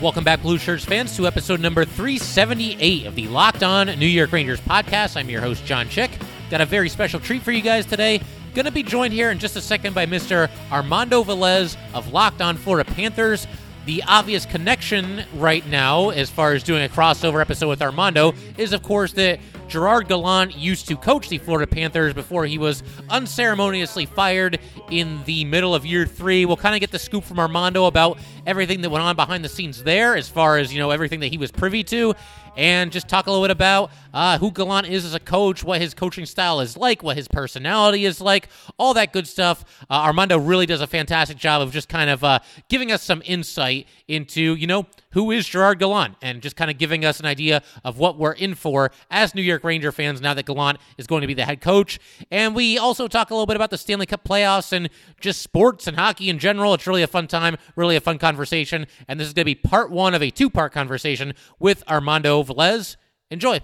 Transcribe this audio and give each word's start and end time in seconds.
Welcome 0.00 0.24
back, 0.24 0.40
Blue 0.40 0.56
Shirts 0.56 0.82
fans, 0.82 1.14
to 1.16 1.26
episode 1.26 1.60
number 1.60 1.84
378 1.84 3.04
of 3.04 3.14
the 3.14 3.28
Locked 3.28 3.62
On 3.62 3.86
New 3.98 4.06
York 4.06 4.32
Rangers 4.32 4.58
podcast. 4.58 5.14
I'm 5.14 5.28
your 5.28 5.42
host, 5.42 5.66
John 5.66 5.90
Chick. 5.90 6.10
Got 6.50 6.62
a 6.62 6.64
very 6.64 6.88
special 6.88 7.20
treat 7.20 7.42
for 7.42 7.52
you 7.52 7.60
guys 7.60 7.84
today. 7.84 8.22
Going 8.54 8.64
to 8.64 8.72
be 8.72 8.82
joined 8.82 9.12
here 9.12 9.30
in 9.30 9.38
just 9.38 9.56
a 9.56 9.60
second 9.60 9.94
by 9.94 10.06
Mr. 10.06 10.48
Armando 10.72 11.22
Velez 11.22 11.76
of 11.92 12.14
Locked 12.14 12.40
On 12.40 12.56
Florida 12.56 12.90
Panthers. 12.90 13.46
The 13.84 14.02
obvious 14.06 14.46
connection 14.46 15.24
right 15.34 15.66
now, 15.66 16.08
as 16.08 16.30
far 16.30 16.54
as 16.54 16.62
doing 16.62 16.82
a 16.82 16.88
crossover 16.88 17.42
episode 17.42 17.68
with 17.68 17.82
Armando, 17.82 18.32
is 18.56 18.72
of 18.72 18.82
course 18.82 19.12
that 19.14 19.38
Gerard 19.70 20.08
Gallant 20.08 20.56
used 20.56 20.88
to 20.88 20.96
coach 20.96 21.28
the 21.28 21.38
Florida 21.38 21.66
Panthers 21.66 22.12
before 22.12 22.44
he 22.44 22.58
was 22.58 22.82
unceremoniously 23.08 24.04
fired 24.04 24.58
in 24.90 25.22
the 25.24 25.44
middle 25.44 25.74
of 25.74 25.86
year 25.86 26.06
three. 26.06 26.44
We'll 26.44 26.56
kind 26.56 26.74
of 26.74 26.80
get 26.80 26.90
the 26.90 26.98
scoop 26.98 27.22
from 27.22 27.38
Armando 27.38 27.84
about 27.84 28.18
everything 28.46 28.80
that 28.82 28.90
went 28.90 29.02
on 29.02 29.16
behind 29.16 29.44
the 29.44 29.48
scenes 29.48 29.82
there, 29.82 30.16
as 30.16 30.28
far 30.28 30.58
as, 30.58 30.72
you 30.72 30.78
know, 30.78 30.90
everything 30.90 31.20
that 31.20 31.28
he 31.28 31.38
was 31.38 31.50
privy 31.50 31.84
to 31.84 32.14
and 32.56 32.90
just 32.90 33.08
talk 33.08 33.26
a 33.26 33.30
little 33.30 33.44
bit 33.44 33.50
about 33.50 33.90
uh, 34.12 34.38
who 34.38 34.50
Gallant 34.50 34.88
is 34.88 35.04
as 35.04 35.14
a 35.14 35.20
coach, 35.20 35.62
what 35.62 35.80
his 35.80 35.94
coaching 35.94 36.26
style 36.26 36.60
is 36.60 36.76
like, 36.76 37.02
what 37.02 37.16
his 37.16 37.28
personality 37.28 38.04
is 38.04 38.20
like, 38.20 38.48
all 38.76 38.94
that 38.94 39.12
good 39.12 39.26
stuff. 39.26 39.64
Uh, 39.88 39.94
Armando 39.94 40.38
really 40.38 40.66
does 40.66 40.80
a 40.80 40.86
fantastic 40.86 41.36
job 41.36 41.62
of 41.62 41.72
just 41.72 41.88
kind 41.88 42.10
of 42.10 42.24
uh, 42.24 42.40
giving 42.68 42.90
us 42.90 43.02
some 43.02 43.22
insight 43.24 43.86
into, 44.08 44.54
you 44.56 44.66
know, 44.66 44.86
who 45.12 45.30
is 45.30 45.46
Gerard 45.46 45.78
Gallant 45.78 46.16
and 46.22 46.40
just 46.40 46.56
kind 46.56 46.70
of 46.70 46.78
giving 46.78 47.04
us 47.04 47.18
an 47.20 47.26
idea 47.26 47.62
of 47.84 47.98
what 47.98 48.16
we're 48.18 48.32
in 48.32 48.54
for 48.54 48.90
as 49.10 49.34
New 49.34 49.42
York 49.42 49.64
Ranger 49.64 49.90
fans 49.90 50.20
now 50.20 50.34
that 50.34 50.46
Gallant 50.46 50.78
is 50.98 51.06
going 51.06 51.20
to 51.22 51.26
be 51.26 51.34
the 51.34 51.44
head 51.44 51.60
coach. 51.60 51.98
And 52.30 52.54
we 52.54 52.78
also 52.78 53.08
talk 53.08 53.30
a 53.30 53.34
little 53.34 53.46
bit 53.46 53.56
about 53.56 53.70
the 53.70 53.78
Stanley 53.78 54.06
Cup 54.06 54.22
playoffs 54.24 54.72
and 54.72 54.88
just 55.20 55.42
sports 55.42 55.86
and 55.86 55.96
hockey 55.96 56.30
in 56.30 56.38
general. 56.38 56.74
It's 56.74 56.86
really 56.86 57.02
a 57.02 57.08
fun 57.08 57.26
time, 57.26 57.56
really 57.74 57.96
a 57.96 58.00
fun 58.00 58.18
conversation. 58.18 58.29
Conversation, 58.30 58.86
and 59.08 59.18
this 59.18 59.26
is 59.26 59.34
going 59.34 59.42
to 59.42 59.44
be 59.46 59.56
part 59.56 59.90
one 59.90 60.14
of 60.14 60.22
a 60.22 60.30
two 60.30 60.48
part 60.48 60.72
conversation 60.72 61.34
with 61.58 61.82
Armando 61.88 62.44
Velez. 62.44 62.94
Enjoy. 63.32 63.58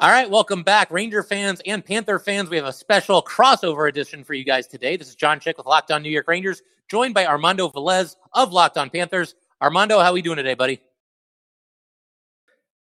All 0.00 0.10
right, 0.10 0.28
welcome 0.28 0.64
back, 0.64 0.90
Ranger 0.90 1.22
fans 1.22 1.62
and 1.66 1.84
Panther 1.84 2.18
fans. 2.18 2.50
We 2.50 2.56
have 2.56 2.66
a 2.66 2.72
special 2.72 3.22
crossover 3.22 3.88
edition 3.88 4.24
for 4.24 4.34
you 4.34 4.42
guys 4.42 4.66
today. 4.66 4.96
This 4.96 5.06
is 5.06 5.14
John 5.14 5.38
Chick 5.38 5.56
with 5.56 5.68
Locked 5.68 5.92
On 5.92 6.02
New 6.02 6.10
York 6.10 6.26
Rangers, 6.26 6.62
joined 6.90 7.14
by 7.14 7.26
Armando 7.26 7.68
Velez 7.68 8.16
of 8.32 8.52
Locked 8.52 8.76
On 8.76 8.90
Panthers. 8.90 9.36
Armando, 9.62 10.00
how 10.00 10.10
are 10.10 10.14
we 10.14 10.20
doing 10.20 10.36
today, 10.36 10.54
buddy? 10.54 10.80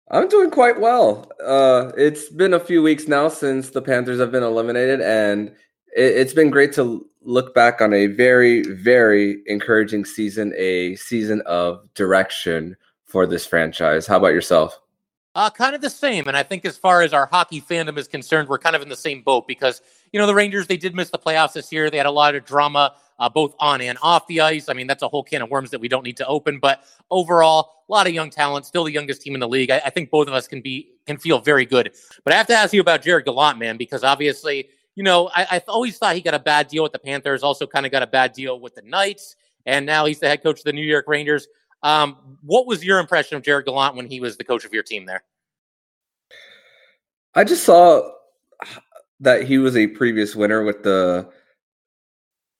I'm 0.09 0.29
doing 0.29 0.53
quite 0.53 0.79
well. 0.79 1.29
Uh, 1.45 1.91
it's 1.97 2.29
been 2.29 2.55
a 2.55 2.61
few 2.61 2.81
weeks 2.81 3.09
now 3.09 3.27
since 3.27 3.71
the 3.71 3.83
Panthers 3.83 4.21
have 4.21 4.31
been 4.31 4.45
eliminated, 4.45 5.01
and 5.01 5.53
it, 5.97 6.17
it's 6.17 6.33
been 6.33 6.51
great 6.51 6.73
to 6.75 7.07
look 7.23 7.55
back 7.55 7.81
on 7.81 7.93
a 7.93 8.07
very, 8.07 8.63
very 8.63 9.43
encouraging 9.47 10.05
season, 10.05 10.55
a 10.57 10.97
season 10.97 11.43
of 11.43 11.83
direction 11.95 12.77
for 13.05 13.27
this 13.27 13.47
franchise. 13.47 14.07
How 14.07 14.17
about 14.17 14.29
yourself? 14.29 14.81
Uh, 15.35 15.51
kind 15.51 15.75
of 15.75 15.81
the 15.81 15.91
same. 15.91 16.27
And 16.27 16.37
I 16.37 16.43
think 16.43 16.65
as 16.65 16.77
far 16.77 17.03
as 17.03 17.13
our 17.13 17.27
hockey 17.27 17.61
fandom 17.61 17.97
is 17.97 18.09
concerned, 18.09 18.49
we're 18.49 18.59
kind 18.59 18.75
of 18.75 18.83
in 18.83 18.89
the 18.89 18.97
same 18.97 19.23
boat 19.23 19.47
because, 19.47 19.83
you 20.13 20.19
know, 20.19 20.27
the 20.27 20.35
Rangers, 20.35 20.67
they 20.67 20.77
did 20.77 20.95
miss 20.95 21.11
the 21.11 21.19
playoffs 21.19 21.53
this 21.53 21.71
year. 21.71 21.91
They 21.91 21.97
had 21.97 22.07
a 22.07 22.11
lot 22.11 22.35
of 22.35 22.45
drama 22.45 22.95
uh, 23.19 23.29
both 23.29 23.55
on 23.59 23.81
and 23.81 23.99
off 24.03 24.27
the 24.27 24.41
ice. 24.41 24.69
I 24.69 24.73
mean, 24.73 24.87
that's 24.87 25.03
a 25.03 25.09
whole 25.09 25.23
can 25.23 25.43
of 25.43 25.51
worms 25.51 25.71
that 25.71 25.81
we 25.81 25.89
don't 25.89 26.05
need 26.05 26.17
to 26.19 26.27
open. 26.27 26.59
But 26.59 26.83
overall, 27.11 27.85
a 27.89 27.93
lot 27.93 28.07
of 28.07 28.13
young 28.13 28.31
talent, 28.31 28.67
still 28.67 28.85
the 28.85 28.93
youngest 28.93 29.23
team 29.23 29.35
in 29.35 29.41
the 29.41 29.49
league. 29.49 29.71
I, 29.71 29.81
I 29.85 29.91
think 29.91 30.11
both 30.11 30.29
of 30.29 30.35
us 30.35 30.49
can 30.49 30.61
be 30.61 30.93
can 31.07 31.19
feel 31.19 31.41
very 31.41 31.67
good. 31.67 31.93
But 32.25 32.33
I 32.33 32.37
have 32.37 32.47
to 32.49 32.55
ask 32.55 32.73
you 32.73 32.81
about 32.81 33.03
Gerard 33.03 33.25
Gallant, 33.25 33.59
man, 33.59 33.77
because 33.77 34.05
obviously, 34.05 34.69
you 34.99 35.05
know, 35.05 35.31
I, 35.33 35.47
I 35.49 35.63
always 35.69 35.97
thought 35.97 36.17
he 36.17 36.21
got 36.21 36.35
a 36.35 36.41
bad 36.41 36.67
deal 36.67 36.83
with 36.83 36.91
the 36.91 36.99
Panthers. 36.99 37.45
Also, 37.45 37.69
kind 37.69 37.87
of 37.87 37.93
got 37.93 38.03
a 38.03 38.07
bad 38.09 38.33
deal 38.33 38.59
with 38.59 38.75
the 38.75 38.83
Knights, 38.83 39.37
and 39.65 39.87
now 39.87 40.07
he's 40.07 40.19
the 40.19 40.27
head 40.27 40.43
coach 40.43 40.59
of 40.59 40.65
the 40.65 40.73
New 40.73 40.85
York 40.85 41.05
Rangers. 41.07 41.47
Um, 41.85 42.17
what 42.43 42.67
was 42.67 42.85
your 42.85 42.99
impression 42.99 43.37
of 43.37 43.45
Gerard 43.45 43.67
Gallant 43.67 43.95
when 43.95 44.09
he 44.09 44.19
was 44.19 44.37
the 44.37 44.43
coach 44.43 44.65
of 44.65 44.73
your 44.73 44.83
team 44.83 45.07
there? 45.07 45.23
I 47.33 47.45
just 47.45 47.63
saw 47.63 48.11
that 49.21 49.45
he 49.45 49.59
was 49.59 49.77
a 49.77 49.87
previous 49.87 50.35
winner 50.35 50.65
with 50.65 50.83
the 50.83 51.31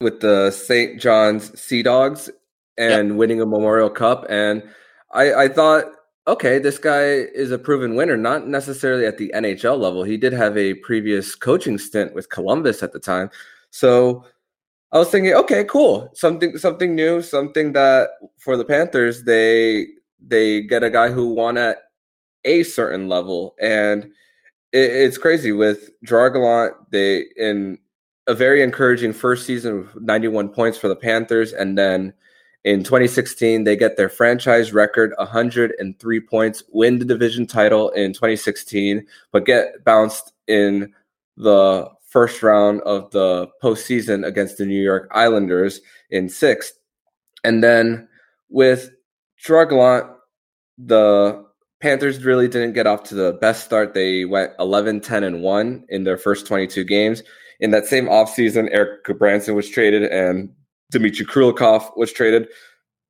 with 0.01 0.21
the 0.21 0.53
St. 0.53 1.01
John's 1.01 1.61
Sea 1.61 1.83
Dogs 1.83 2.31
and 2.77 3.09
yep. 3.09 3.17
winning 3.17 3.41
a 3.41 3.47
Memorial 3.47 3.91
Cup. 3.91 4.27
And 4.29 4.63
I, 5.11 5.35
I 5.35 5.49
thought, 5.49 5.87
okay, 6.29 6.59
this 6.59 6.79
guy 6.79 7.05
is 7.05 7.51
a 7.51 7.59
proven 7.59 7.97
winner, 7.97 8.17
not 8.17 8.47
necessarily 8.47 9.07
at 9.07 9.17
the 9.17 9.33
NHL 9.35 9.79
level. 9.79 10.05
He 10.05 10.19
did 10.19 10.35
have 10.35 10.57
a 10.57 10.75
previous 10.75 11.35
coaching 11.35 11.79
stint 11.79 12.15
with 12.15 12.29
Columbus 12.29 12.83
at 12.83 12.93
the 12.93 13.01
time. 13.01 13.31
So 13.71 14.25
I 14.93 14.99
was 14.99 15.11
thinking, 15.11 15.33
okay, 15.35 15.65
cool. 15.65 16.11
Something 16.15 16.59
something 16.59 16.95
new, 16.95 17.23
something 17.23 17.73
that 17.73 18.11
for 18.39 18.57
the 18.57 18.65
Panthers, 18.65 19.25
they 19.25 19.89
they 20.21 20.63
get 20.63 20.85
a 20.85 20.91
guy 20.91 21.09
who 21.11 21.33
won 21.33 21.57
at 21.57 21.79
a 22.45 22.63
certain 22.63 23.09
level. 23.09 23.55
And 23.61 24.05
it, 24.73 24.91
it's 24.91 25.19
crazy 25.19 25.53
with 25.53 25.91
Gerard 26.05 26.35
Gallant, 26.35 26.75
they 26.91 27.25
in 27.37 27.79
a 28.27 28.35
very 28.35 28.63
encouraging 28.63 29.15
first 29.15 29.47
season 29.47 29.79
of 29.79 30.03
91 30.03 30.51
points 30.51 30.77
for 30.77 30.89
the 30.89 30.97
Panthers. 30.97 31.55
And 31.55 31.79
then 31.79 32.13
in 32.69 32.85
2016, 32.85 33.65
they 33.65 33.77
get 33.77 33.97
their 33.97 34.11
franchise 34.11 34.75
record 34.75 35.15
103 35.17 36.21
points, 36.21 36.63
win 36.71 36.99
the 36.99 37.05
division 37.07 37.47
title 37.47 37.89
in 37.93 38.13
2016, 38.13 39.07
but 39.33 39.47
get 39.47 39.83
bounced 39.87 40.35
in 40.49 40.93
the 41.39 41.89
first 42.11 42.43
round 42.43 42.83
of 42.83 43.11
the 43.11 43.49
postseason 43.63 44.23
against 44.27 44.59
the 44.59 44.67
New 44.67 44.83
York 44.83 45.11
Islanders 45.13 45.81
in 46.11 46.29
sixth. 46.29 46.79
And 47.43 47.65
then 47.65 48.07
with 48.51 48.91
Gallant, 49.43 50.11
the 50.77 51.43
Panthers 51.81 52.23
really 52.23 52.49
didn't 52.49 52.75
get 52.75 52.87
off 52.87 53.03
to 53.05 53.15
the 53.15 53.33
best 53.41 53.65
start. 53.65 53.95
They 53.95 54.27
went 54.27 54.53
11, 54.59 55.01
10, 55.01 55.25
and 55.25 55.41
1 55.41 55.87
in 55.89 56.05
their 56.05 56.19
first 56.19 56.47
22 56.47 56.85
games. 56.85 57.23
In 57.61 57.71
that 57.71 57.87
same 57.87 58.09
offseason, 58.09 58.69
Erik 58.73 59.07
Gudbranson 59.07 59.55
was 59.55 59.71
traded 59.71 60.03
and 60.03 60.53
Dmitry 60.91 61.27
Kulikov 61.27 61.97
was 61.97 62.13
traded 62.13 62.49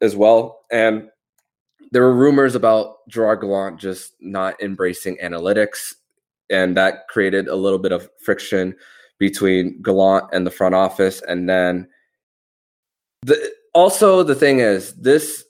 as 0.00 0.16
well. 0.16 0.64
And 0.70 1.08
there 1.90 2.02
were 2.02 2.14
rumors 2.14 2.54
about 2.54 2.96
Gerard 3.08 3.40
Gallant 3.40 3.78
just 3.78 4.12
not 4.20 4.60
embracing 4.62 5.16
analytics, 5.22 5.94
and 6.50 6.76
that 6.76 7.08
created 7.08 7.48
a 7.48 7.56
little 7.56 7.78
bit 7.78 7.92
of 7.92 8.08
friction 8.22 8.76
between 9.18 9.80
Gallant 9.82 10.26
and 10.32 10.46
the 10.46 10.50
front 10.50 10.74
office. 10.74 11.22
And 11.26 11.48
then 11.48 11.88
the 13.22 13.52
also 13.74 14.22
the 14.22 14.34
thing 14.34 14.60
is 14.60 14.94
this 14.94 15.44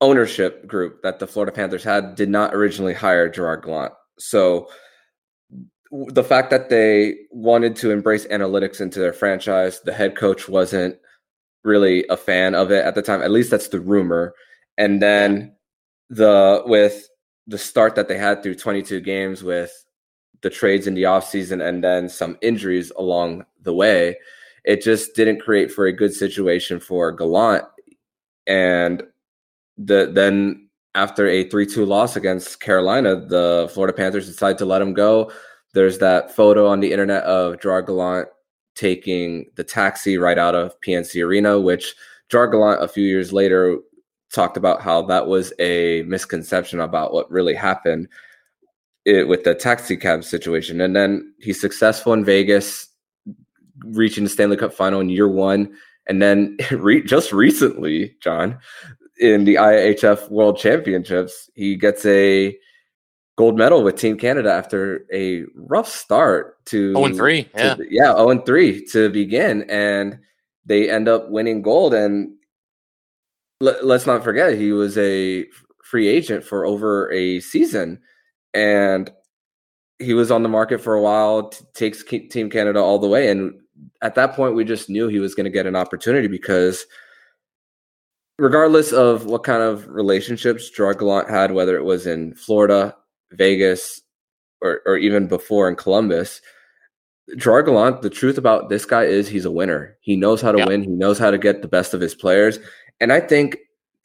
ownership 0.00 0.66
group 0.66 1.00
that 1.02 1.18
the 1.18 1.26
Florida 1.26 1.52
Panthers 1.52 1.84
had 1.84 2.14
did 2.14 2.28
not 2.28 2.54
originally 2.54 2.94
hire 2.94 3.28
Gerard 3.28 3.62
Gallant. 3.64 3.94
So 4.18 4.68
the 6.08 6.24
fact 6.24 6.50
that 6.50 6.70
they 6.70 7.16
wanted 7.30 7.76
to 7.76 7.90
embrace 7.90 8.26
analytics 8.26 8.80
into 8.80 8.98
their 8.98 9.12
franchise, 9.12 9.80
the 9.80 9.92
head 9.92 10.16
coach 10.16 10.48
wasn't 10.48 10.96
really 11.64 12.04
a 12.08 12.16
fan 12.16 12.54
of 12.54 12.70
it 12.70 12.84
at 12.84 12.94
the 12.94 13.02
time. 13.02 13.22
At 13.22 13.30
least 13.30 13.50
that's 13.50 13.68
the 13.68 13.80
rumor. 13.80 14.34
And 14.78 15.02
then 15.02 15.54
the 16.10 16.62
with 16.66 17.08
the 17.46 17.58
start 17.58 17.94
that 17.94 18.08
they 18.08 18.16
had 18.16 18.42
through 18.42 18.54
22 18.54 19.00
games 19.00 19.42
with 19.42 19.72
the 20.42 20.50
trades 20.50 20.86
in 20.86 20.94
the 20.94 21.04
offseason 21.04 21.66
and 21.66 21.82
then 21.82 22.08
some 22.08 22.36
injuries 22.42 22.90
along 22.96 23.44
the 23.62 23.74
way, 23.74 24.16
it 24.64 24.82
just 24.82 25.14
didn't 25.14 25.40
create 25.40 25.70
for 25.70 25.86
a 25.86 25.92
good 25.92 26.12
situation 26.12 26.80
for 26.80 27.12
Gallant. 27.12 27.64
And 28.46 29.02
the 29.78 30.10
then 30.12 30.68
after 30.94 31.26
a 31.26 31.48
3-2 31.48 31.86
loss 31.86 32.16
against 32.16 32.60
Carolina, 32.60 33.16
the 33.16 33.70
Florida 33.72 33.96
Panthers 33.96 34.26
decided 34.26 34.58
to 34.58 34.66
let 34.66 34.82
him 34.82 34.92
go 34.92 35.30
there's 35.74 35.98
that 35.98 36.34
photo 36.34 36.66
on 36.68 36.80
the 36.80 36.92
internet 36.92 37.22
of 37.24 37.60
Gerard 37.60 37.86
Gallant 37.86 38.28
taking 38.74 39.46
the 39.56 39.64
taxi 39.64 40.18
right 40.18 40.38
out 40.38 40.54
of 40.54 40.78
PNC 40.80 41.24
Arena, 41.24 41.60
which 41.60 41.94
Gerard 42.28 42.52
Gallant 42.52 42.82
a 42.82 42.88
few 42.88 43.04
years 43.04 43.32
later 43.32 43.78
talked 44.32 44.56
about 44.56 44.80
how 44.80 45.02
that 45.02 45.26
was 45.26 45.52
a 45.58 46.02
misconception 46.04 46.80
about 46.80 47.12
what 47.12 47.30
really 47.30 47.54
happened 47.54 48.08
it, 49.04 49.28
with 49.28 49.44
the 49.44 49.54
taxi 49.54 49.96
cab 49.96 50.24
situation. 50.24 50.80
And 50.80 50.96
then 50.96 51.34
he's 51.38 51.60
successful 51.60 52.12
in 52.12 52.24
Vegas, 52.24 52.88
reaching 53.84 54.24
the 54.24 54.30
Stanley 54.30 54.56
Cup 54.56 54.72
final 54.72 55.00
in 55.00 55.08
year 55.08 55.28
one. 55.28 55.74
And 56.06 56.22
then 56.22 56.56
re- 56.70 57.02
just 57.02 57.32
recently, 57.32 58.16
John, 58.20 58.58
in 59.20 59.44
the 59.44 59.56
IIHF 59.56 60.30
World 60.30 60.58
Championships, 60.58 61.50
he 61.54 61.76
gets 61.76 62.04
a 62.06 62.56
gold 63.36 63.56
medal 63.56 63.82
with 63.82 63.96
Team 63.96 64.16
Canada 64.16 64.52
after 64.52 65.06
a 65.12 65.44
rough 65.54 65.88
start 65.88 66.64
to 66.66 66.92
0 66.94 67.14
3. 67.14 67.48
Yeah. 67.54 67.74
To, 67.74 67.86
yeah, 67.88 68.14
0 68.14 68.42
3 68.42 68.86
to 68.86 69.10
begin. 69.10 69.62
And 69.70 70.18
they 70.64 70.90
end 70.90 71.08
up 71.08 71.30
winning 71.30 71.62
gold. 71.62 71.94
And 71.94 72.34
let, 73.60 73.84
let's 73.84 74.06
not 74.06 74.22
forget, 74.22 74.56
he 74.56 74.72
was 74.72 74.98
a 74.98 75.46
free 75.82 76.08
agent 76.08 76.44
for 76.44 76.66
over 76.66 77.10
a 77.12 77.40
season. 77.40 78.00
And 78.54 79.10
he 79.98 80.14
was 80.14 80.30
on 80.30 80.42
the 80.42 80.48
market 80.48 80.80
for 80.80 80.94
a 80.94 81.00
while, 81.00 81.48
t- 81.48 81.64
takes 81.74 82.04
Team 82.04 82.50
Canada 82.50 82.80
all 82.80 82.98
the 82.98 83.08
way. 83.08 83.28
And 83.28 83.60
at 84.02 84.14
that 84.16 84.34
point, 84.34 84.54
we 84.54 84.64
just 84.64 84.90
knew 84.90 85.08
he 85.08 85.20
was 85.20 85.34
going 85.34 85.44
to 85.44 85.50
get 85.50 85.66
an 85.66 85.76
opportunity 85.76 86.28
because 86.28 86.84
regardless 88.38 88.92
of 88.92 89.26
what 89.26 89.44
kind 89.44 89.62
of 89.62 89.86
relationships 89.88 90.70
Gerard 90.70 90.98
Gallant 90.98 91.30
had, 91.30 91.52
whether 91.52 91.76
it 91.76 91.84
was 91.84 92.06
in 92.06 92.34
Florida, 92.34 92.96
Vegas, 93.32 94.00
or, 94.60 94.80
or 94.86 94.96
even 94.96 95.26
before 95.26 95.68
in 95.68 95.76
Columbus, 95.76 96.40
Gerard 97.36 97.66
Gallant, 97.66 98.02
the 98.02 98.10
truth 98.10 98.38
about 98.38 98.68
this 98.68 98.84
guy 98.84 99.04
is 99.04 99.28
he's 99.28 99.44
a 99.44 99.50
winner. 99.50 99.96
He 100.00 100.16
knows 100.16 100.40
how 100.40 100.52
to 100.52 100.58
yeah. 100.58 100.66
win. 100.66 100.82
He 100.82 100.90
knows 100.90 101.18
how 101.18 101.30
to 101.30 101.38
get 101.38 101.62
the 101.62 101.68
best 101.68 101.94
of 101.94 102.00
his 102.00 102.14
players. 102.14 102.58
And 103.00 103.12
I 103.12 103.20
think 103.20 103.58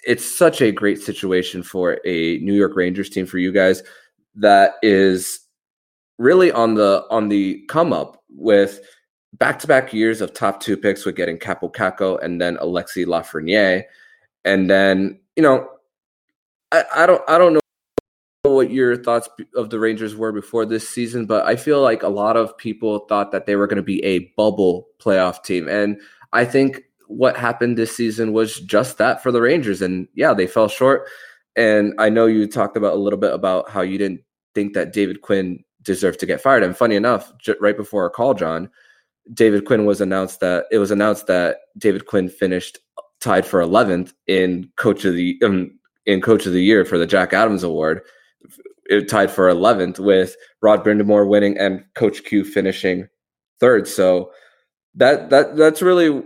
it's 0.05 0.25
such 0.25 0.61
a 0.61 0.71
great 0.71 0.99
situation 1.01 1.63
for 1.63 1.99
a 2.05 2.37
New 2.39 2.53
York 2.53 2.75
Rangers 2.75 3.09
team 3.09 3.25
for 3.25 3.37
you 3.37 3.51
guys 3.51 3.83
that 4.35 4.75
is 4.81 5.39
really 6.17 6.51
on 6.51 6.75
the 6.75 7.05
on 7.09 7.29
the 7.29 7.63
come 7.67 7.91
up 7.91 8.23
with 8.29 8.79
back 9.33 9.59
to 9.59 9.67
back 9.67 9.93
years 9.93 10.21
of 10.21 10.33
top 10.33 10.61
two 10.61 10.77
picks 10.77 11.05
with 11.05 11.15
getting 11.15 11.37
Kaapo 11.37 11.73
Kakko 11.73 12.23
and 12.23 12.39
then 12.39 12.57
Alexis 12.59 13.05
Lafreniere. 13.05 13.83
And 14.45 14.69
then, 14.69 15.19
you 15.35 15.43
know, 15.43 15.67
I, 16.71 16.83
I 16.95 17.05
don't 17.05 17.21
I 17.27 17.37
don't 17.37 17.53
know 17.53 17.59
what 18.57 18.71
your 18.71 18.97
thoughts 18.97 19.29
of 19.55 19.69
the 19.69 19.79
Rangers 19.79 20.15
were 20.15 20.31
before 20.31 20.65
this 20.65 20.89
season, 20.89 21.25
but 21.25 21.45
I 21.45 21.55
feel 21.55 21.81
like 21.81 22.03
a 22.03 22.09
lot 22.09 22.35
of 22.35 22.57
people 22.57 22.99
thought 23.07 23.31
that 23.31 23.45
they 23.45 23.55
were 23.55 23.67
going 23.67 23.77
to 23.77 23.83
be 23.83 24.03
a 24.03 24.31
bubble 24.35 24.87
playoff 24.99 25.43
team. 25.43 25.67
And 25.67 26.01
I 26.33 26.43
think 26.43 26.81
what 27.07 27.37
happened 27.37 27.77
this 27.77 27.95
season 27.95 28.33
was 28.33 28.59
just 28.59 28.97
that 28.97 29.23
for 29.23 29.31
the 29.31 29.41
Rangers. 29.41 29.81
And 29.81 30.07
yeah, 30.15 30.33
they 30.33 30.47
fell 30.47 30.67
short. 30.67 31.07
And 31.55 31.93
I 31.97 32.09
know 32.09 32.25
you 32.25 32.47
talked 32.47 32.75
about 32.75 32.93
a 32.93 32.97
little 32.97 33.19
bit 33.19 33.33
about 33.33 33.69
how 33.69 33.81
you 33.81 33.97
didn't 33.97 34.21
think 34.53 34.73
that 34.73 34.91
David 34.91 35.21
Quinn 35.21 35.63
deserved 35.83 36.19
to 36.19 36.25
get 36.25 36.41
fired. 36.41 36.63
And 36.63 36.75
funny 36.75 36.95
enough, 36.95 37.31
right 37.61 37.77
before 37.77 38.03
our 38.03 38.09
call, 38.09 38.33
John, 38.33 38.69
David 39.33 39.65
Quinn 39.65 39.85
was 39.85 40.01
announced 40.01 40.39
that 40.39 40.65
it 40.71 40.79
was 40.79 40.91
announced 40.91 41.27
that 41.27 41.57
David 41.77 42.07
Quinn 42.07 42.29
finished 42.29 42.79
tied 43.19 43.45
for 43.45 43.61
11th 43.61 44.13
in 44.27 44.69
coach 44.77 45.05
of 45.05 45.13
the 45.13 45.39
um, 45.43 45.71
in 46.05 46.21
coach 46.21 46.45
of 46.45 46.53
the 46.53 46.63
year 46.63 46.85
for 46.85 46.97
the 46.97 47.05
Jack 47.05 47.33
Adams 47.33 47.63
Award. 47.63 48.01
It 48.89 49.09
tied 49.09 49.31
for 49.31 49.49
11th 49.49 49.99
with 49.99 50.35
Rod 50.61 50.83
Brind'Amour 50.83 51.27
winning 51.27 51.57
and 51.57 51.83
Coach 51.95 52.23
Q 52.23 52.45
finishing 52.45 53.07
third. 53.59 53.87
So 53.87 54.31
that 54.95 55.29
that 55.29 55.57
that's 55.57 55.81
really 55.81 56.23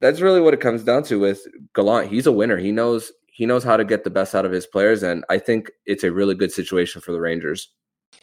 that's 0.00 0.20
really 0.20 0.40
what 0.40 0.54
it 0.54 0.60
comes 0.60 0.84
down 0.84 1.02
to 1.04 1.18
with 1.18 1.40
Gallant. 1.74 2.10
He's 2.10 2.26
a 2.26 2.32
winner. 2.32 2.56
He 2.56 2.72
knows 2.72 3.12
he 3.32 3.46
knows 3.46 3.64
how 3.64 3.76
to 3.76 3.84
get 3.84 4.04
the 4.04 4.10
best 4.10 4.34
out 4.34 4.44
of 4.44 4.52
his 4.52 4.66
players, 4.66 5.02
and 5.02 5.24
I 5.28 5.38
think 5.38 5.70
it's 5.86 6.04
a 6.04 6.12
really 6.12 6.34
good 6.34 6.52
situation 6.52 7.00
for 7.00 7.12
the 7.12 7.20
Rangers. 7.20 7.68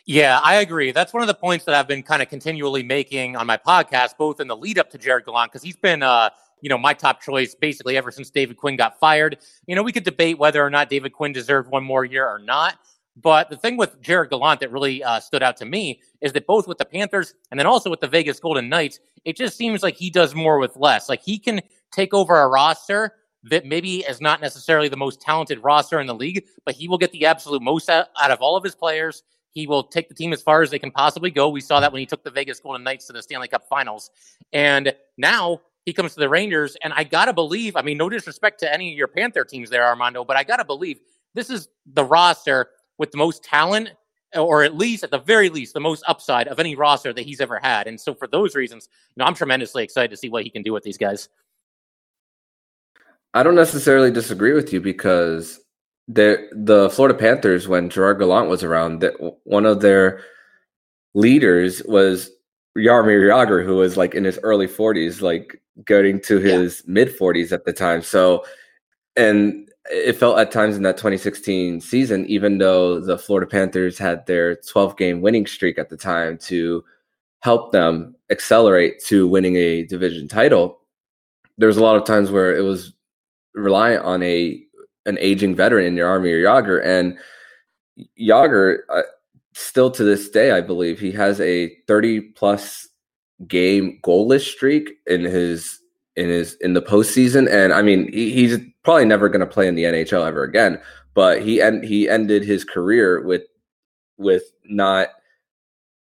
Yeah, 0.05 0.39
I 0.43 0.55
agree. 0.55 0.91
That's 0.91 1.13
one 1.13 1.23
of 1.23 1.27
the 1.27 1.33
points 1.33 1.65
that 1.65 1.75
I've 1.75 1.87
been 1.87 2.03
kind 2.03 2.21
of 2.21 2.29
continually 2.29 2.83
making 2.83 3.35
on 3.35 3.47
my 3.47 3.57
podcast, 3.57 4.17
both 4.17 4.39
in 4.39 4.47
the 4.47 4.57
lead 4.57 4.77
up 4.77 4.89
to 4.91 4.97
Gerard 4.97 5.25
Gallant, 5.25 5.51
because 5.51 5.63
he's 5.63 5.75
been, 5.77 6.03
uh, 6.03 6.29
you 6.61 6.69
know, 6.69 6.77
my 6.77 6.93
top 6.93 7.21
choice 7.21 7.55
basically 7.55 7.97
ever 7.97 8.11
since 8.11 8.29
David 8.29 8.57
Quinn 8.57 8.75
got 8.75 8.99
fired. 8.99 9.37
You 9.67 9.75
know, 9.75 9.83
we 9.83 9.91
could 9.91 10.03
debate 10.03 10.37
whether 10.37 10.63
or 10.63 10.69
not 10.69 10.89
David 10.89 11.13
Quinn 11.13 11.33
deserved 11.33 11.69
one 11.69 11.83
more 11.83 12.03
year 12.05 12.27
or 12.27 12.39
not. 12.39 12.77
But 13.15 13.49
the 13.49 13.55
thing 13.55 13.77
with 13.77 14.01
Gerard 14.01 14.29
Gallant 14.29 14.59
that 14.59 14.71
really 14.71 15.03
uh, 15.03 15.19
stood 15.19 15.41
out 15.41 15.55
to 15.57 15.65
me 15.65 16.01
is 16.21 16.33
that 16.33 16.45
both 16.45 16.67
with 16.67 16.77
the 16.77 16.85
Panthers 16.85 17.33
and 17.49 17.59
then 17.59 17.65
also 17.65 17.89
with 17.89 18.01
the 18.01 18.07
Vegas 18.07 18.39
Golden 18.39 18.67
Knights, 18.67 18.99
it 19.23 19.37
just 19.37 19.57
seems 19.57 19.83
like 19.83 19.95
he 19.95 20.09
does 20.09 20.35
more 20.35 20.59
with 20.59 20.75
less. 20.75 21.07
Like 21.07 21.21
he 21.23 21.39
can 21.39 21.61
take 21.91 22.13
over 22.13 22.37
a 22.37 22.47
roster 22.47 23.13
that 23.43 23.65
maybe 23.65 23.99
is 23.99 24.19
not 24.19 24.41
necessarily 24.41 24.89
the 24.89 24.97
most 24.97 25.21
talented 25.21 25.63
roster 25.63 25.99
in 25.99 26.07
the 26.07 26.15
league, 26.15 26.45
but 26.65 26.75
he 26.75 26.87
will 26.87 26.97
get 26.97 27.11
the 27.11 27.25
absolute 27.25 27.61
most 27.61 27.89
out, 27.89 28.07
out 28.19 28.31
of 28.31 28.41
all 28.41 28.57
of 28.57 28.63
his 28.63 28.75
players. 28.75 29.23
He 29.51 29.67
will 29.67 29.83
take 29.83 30.09
the 30.09 30.15
team 30.15 30.33
as 30.33 30.41
far 30.41 30.61
as 30.61 30.69
they 30.69 30.79
can 30.79 30.91
possibly 30.91 31.31
go. 31.31 31.47
We 31.47 31.61
saw 31.61 31.79
that 31.79 31.93
when 31.93 32.01
he 32.01 32.05
took 32.05 32.23
the 32.23 32.31
Vegas 32.31 32.59
Golden 32.59 32.83
Knights 32.83 33.07
to 33.07 33.13
the 33.13 33.23
Stanley 33.23 33.47
Cup 33.47 33.69
Finals. 33.69 34.09
And 34.51 34.93
now 35.17 35.61
he 35.85 35.93
comes 35.93 36.15
to 36.15 36.19
the 36.19 36.27
Rangers. 36.27 36.75
And 36.83 36.91
I 36.91 37.05
got 37.05 37.25
to 37.25 37.33
believe, 37.33 37.77
I 37.77 37.81
mean, 37.81 37.97
no 37.97 38.09
disrespect 38.09 38.59
to 38.61 38.73
any 38.73 38.91
of 38.91 38.97
your 38.97 39.07
Panther 39.07 39.45
teams 39.45 39.69
there, 39.69 39.85
Armando, 39.85 40.25
but 40.25 40.35
I 40.35 40.43
got 40.43 40.57
to 40.57 40.65
believe 40.65 40.99
this 41.35 41.49
is 41.49 41.69
the 41.85 42.03
roster 42.03 42.69
with 42.97 43.11
the 43.11 43.17
most 43.17 43.43
talent, 43.43 43.89
or 44.35 44.63
at 44.63 44.75
least 44.75 45.03
at 45.03 45.11
the 45.11 45.19
very 45.19 45.49
least, 45.49 45.73
the 45.73 45.79
most 45.79 46.03
upside 46.07 46.47
of 46.47 46.59
any 46.59 46.75
roster 46.75 47.13
that 47.13 47.23
he's 47.23 47.41
ever 47.41 47.59
had. 47.59 47.87
And 47.87 47.99
so 47.99 48.13
for 48.13 48.27
those 48.27 48.55
reasons, 48.55 48.89
you 49.15 49.21
know, 49.21 49.25
I'm 49.25 49.35
tremendously 49.35 49.83
excited 49.83 50.11
to 50.11 50.17
see 50.17 50.29
what 50.29 50.43
he 50.43 50.49
can 50.49 50.63
do 50.63 50.73
with 50.73 50.83
these 50.83 50.97
guys. 50.97 51.29
I 53.33 53.43
don't 53.43 53.55
necessarily 53.55 54.11
disagree 54.11 54.53
with 54.53 54.71
you 54.71 54.79
because 54.79 55.59
the 56.07 56.47
the 56.53 56.89
Florida 56.89 57.17
Panthers, 57.17 57.67
when 57.67 57.89
Gerard 57.89 58.19
Gallant 58.19 58.49
was 58.49 58.63
around, 58.63 58.99
that 58.99 59.13
one 59.43 59.65
of 59.65 59.81
their 59.81 60.21
leaders 61.13 61.81
was 61.83 62.31
Jaromir 62.77 63.29
Jagr, 63.29 63.65
who 63.65 63.75
was 63.75 63.97
like 63.97 64.15
in 64.15 64.23
his 64.23 64.39
early 64.43 64.67
40s, 64.67 65.21
like 65.21 65.61
getting 65.85 66.21
to 66.21 66.37
his 66.39 66.83
yeah. 66.85 66.93
mid 66.93 67.17
40s 67.17 67.51
at 67.51 67.65
the 67.65 67.73
time. 67.73 68.01
So, 68.01 68.45
and 69.15 69.69
it 69.91 70.13
felt 70.13 70.39
at 70.39 70.51
times 70.51 70.75
in 70.75 70.83
that 70.83 70.97
2016 70.97 71.81
season, 71.81 72.25
even 72.25 72.57
though 72.57 72.99
the 72.99 73.17
Florida 73.17 73.47
Panthers 73.49 73.97
had 73.97 74.25
their 74.25 74.55
12 74.55 74.97
game 74.97 75.21
winning 75.21 75.45
streak 75.45 75.77
at 75.77 75.89
the 75.89 75.97
time 75.97 76.37
to 76.39 76.83
help 77.41 77.71
them 77.71 78.15
accelerate 78.31 78.99
to 79.05 79.27
winning 79.27 79.55
a 79.55 79.83
division 79.83 80.27
title, 80.27 80.79
there 81.57 81.67
was 81.67 81.77
a 81.77 81.83
lot 81.83 81.95
of 81.95 82.03
times 82.03 82.31
where 82.31 82.55
it 82.55 82.61
was 82.61 82.93
reliant 83.53 84.03
on 84.03 84.23
a 84.23 84.61
an 85.05 85.17
aging 85.19 85.55
veteran 85.55 85.85
in 85.85 85.95
Jaromir 85.95 86.43
Jagr. 86.43 86.83
and 86.83 87.17
Jagr, 88.19 88.79
uh, 88.89 89.03
still 89.53 89.91
to 89.91 90.03
this 90.03 90.29
day, 90.29 90.51
I 90.51 90.61
believe 90.61 90.99
he 90.99 91.11
has 91.11 91.39
a 91.39 91.75
30 91.87 92.21
plus 92.31 92.87
game 93.47 93.99
goalless 94.03 94.41
streak 94.41 94.89
in 95.05 95.21
his 95.21 95.79
in 96.15 96.29
his 96.29 96.55
in 96.55 96.73
the 96.73 96.81
postseason, 96.81 97.51
and 97.51 97.73
I 97.73 97.81
mean 97.81 98.11
he, 98.11 98.31
he's 98.31 98.57
probably 98.83 99.05
never 99.05 99.29
going 99.29 99.41
to 99.41 99.45
play 99.45 99.67
in 99.67 99.75
the 99.75 99.83
NHL 99.83 100.25
ever 100.25 100.43
again. 100.43 100.79
But 101.13 101.41
he 101.41 101.61
and 101.61 101.83
he 101.83 102.09
ended 102.09 102.43
his 102.43 102.63
career 102.63 103.21
with 103.25 103.43
with 104.17 104.43
not 104.65 105.09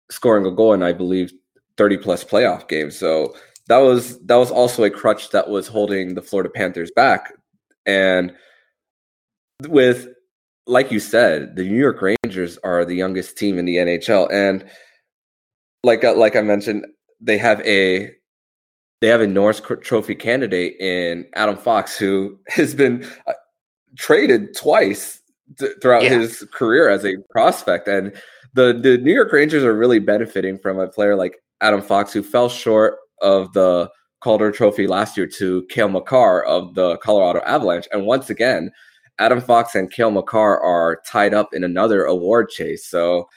scoring 0.09 0.45
a 0.45 0.51
goal 0.51 0.73
in 0.73 0.83
I 0.83 0.93
believe 0.93 1.31
30 1.77 1.97
plus 1.97 2.23
playoff 2.23 2.67
games. 2.67 2.97
So 2.97 3.35
that 3.67 3.77
was 3.77 4.19
that 4.25 4.35
was 4.35 4.51
also 4.51 4.83
a 4.83 4.89
crutch 4.89 5.29
that 5.31 5.49
was 5.49 5.67
holding 5.67 6.13
the 6.13 6.21
Florida 6.21 6.49
Panthers 6.49 6.91
back. 6.91 7.33
And 7.85 8.33
with 9.67 10.09
like 10.67 10.91
you 10.91 10.99
said, 10.99 11.55
the 11.55 11.63
New 11.63 11.79
York 11.79 12.01
Rangers 12.01 12.57
are 12.63 12.85
the 12.85 12.95
youngest 12.95 13.37
team 13.37 13.57
in 13.57 13.65
the 13.65 13.77
NHL, 13.77 14.31
and 14.31 14.63
like 15.83 16.03
like 16.03 16.35
I 16.35 16.41
mentioned, 16.41 16.85
they 17.19 17.37
have 17.37 17.61
a 17.61 18.11
they 19.01 19.07
have 19.07 19.21
a 19.21 19.27
Norris 19.27 19.61
Trophy 19.81 20.15
candidate 20.15 20.79
in 20.79 21.25
Adam 21.35 21.57
Fox, 21.57 21.97
who 21.97 22.39
has 22.47 22.73
been 22.73 23.05
uh, 23.27 23.33
traded 23.97 24.55
twice 24.55 25.21
th- 25.59 25.73
throughout 25.81 26.03
yeah. 26.03 26.19
his 26.19 26.47
career 26.53 26.87
as 26.89 27.05
a 27.05 27.17
prospect, 27.29 27.87
and 27.87 28.13
the 28.53 28.79
the 28.81 28.97
New 28.99 29.13
York 29.13 29.33
Rangers 29.33 29.63
are 29.63 29.75
really 29.75 29.99
benefiting 29.99 30.57
from 30.57 30.79
a 30.79 30.87
player 30.87 31.15
like 31.15 31.35
Adam 31.61 31.81
Fox, 31.81 32.13
who 32.13 32.23
fell 32.23 32.47
short 32.47 32.97
of 33.21 33.51
the 33.53 33.89
Calder 34.21 34.51
Trophy 34.51 34.87
last 34.87 35.17
year 35.17 35.27
to 35.27 35.65
Cale 35.69 35.89
Makar 35.89 36.43
of 36.45 36.75
the 36.75 36.97
Colorado 36.97 37.41
Avalanche, 37.41 37.87
and 37.91 38.05
once 38.05 38.29
again 38.29 38.71
Adam 39.19 39.41
Fox 39.41 39.75
and 39.75 39.91
Cale 39.91 40.11
Makar 40.11 40.59
are 40.59 41.01
tied 41.07 41.33
up 41.33 41.53
in 41.53 41.63
another 41.63 42.05
award 42.05 42.49
chase. 42.49 42.87
So 42.87 43.29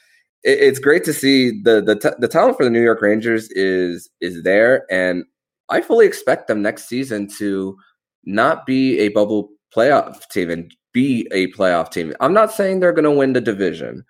it, 0.43 0.59
it's 0.59 0.79
great 0.79 1.03
to 1.05 1.13
see 1.13 1.61
the 1.63 1.81
the 1.81 1.95
t- 1.95 2.15
the 2.19 2.27
talent 2.27 2.57
for 2.57 2.63
the 2.63 2.69
New 2.69 2.83
York 2.83 3.01
Rangers 3.01 3.49
is 3.51 4.09
is 4.21 4.43
there, 4.43 4.85
and 4.91 5.23
I 5.69 5.81
fully 5.81 6.05
expect 6.05 6.47
them 6.47 6.61
next 6.61 6.87
season 6.87 7.27
to 7.37 7.77
not 8.23 8.65
be 8.65 8.99
a 8.99 9.09
bubble 9.09 9.49
playoff 9.75 10.27
team 10.29 10.49
and 10.49 10.73
be 10.93 11.27
a 11.31 11.51
playoff 11.51 11.91
team. 11.91 12.13
I'm 12.19 12.33
not 12.33 12.51
saying 12.51 12.79
they're 12.79 12.93
going 12.93 13.03
to 13.03 13.11
win 13.11 13.33
the 13.33 13.41
division, 13.41 14.05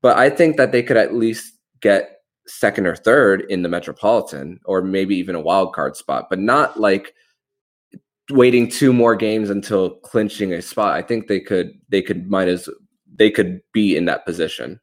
but 0.00 0.16
I 0.16 0.30
think 0.30 0.56
that 0.56 0.72
they 0.72 0.82
could 0.82 0.96
at 0.96 1.14
least 1.14 1.54
get 1.80 2.18
second 2.46 2.86
or 2.86 2.96
third 2.96 3.44
in 3.48 3.62
the 3.62 3.68
Metropolitan, 3.68 4.58
or 4.64 4.82
maybe 4.82 5.16
even 5.16 5.34
a 5.34 5.40
wild 5.40 5.74
card 5.74 5.96
spot, 5.96 6.26
but 6.28 6.38
not 6.38 6.80
like 6.80 7.14
waiting 8.30 8.68
two 8.68 8.92
more 8.92 9.14
games 9.14 9.50
until 9.50 9.96
clinching 10.00 10.52
a 10.52 10.62
spot. 10.62 10.94
I 10.94 11.02
think 11.02 11.28
they 11.28 11.40
could 11.40 11.72
they 11.88 12.02
could 12.02 12.30
might 12.30 12.48
as 12.48 12.68
they 13.14 13.30
could 13.30 13.60
be 13.72 13.96
in 13.96 14.06
that 14.06 14.24
position. 14.24 14.80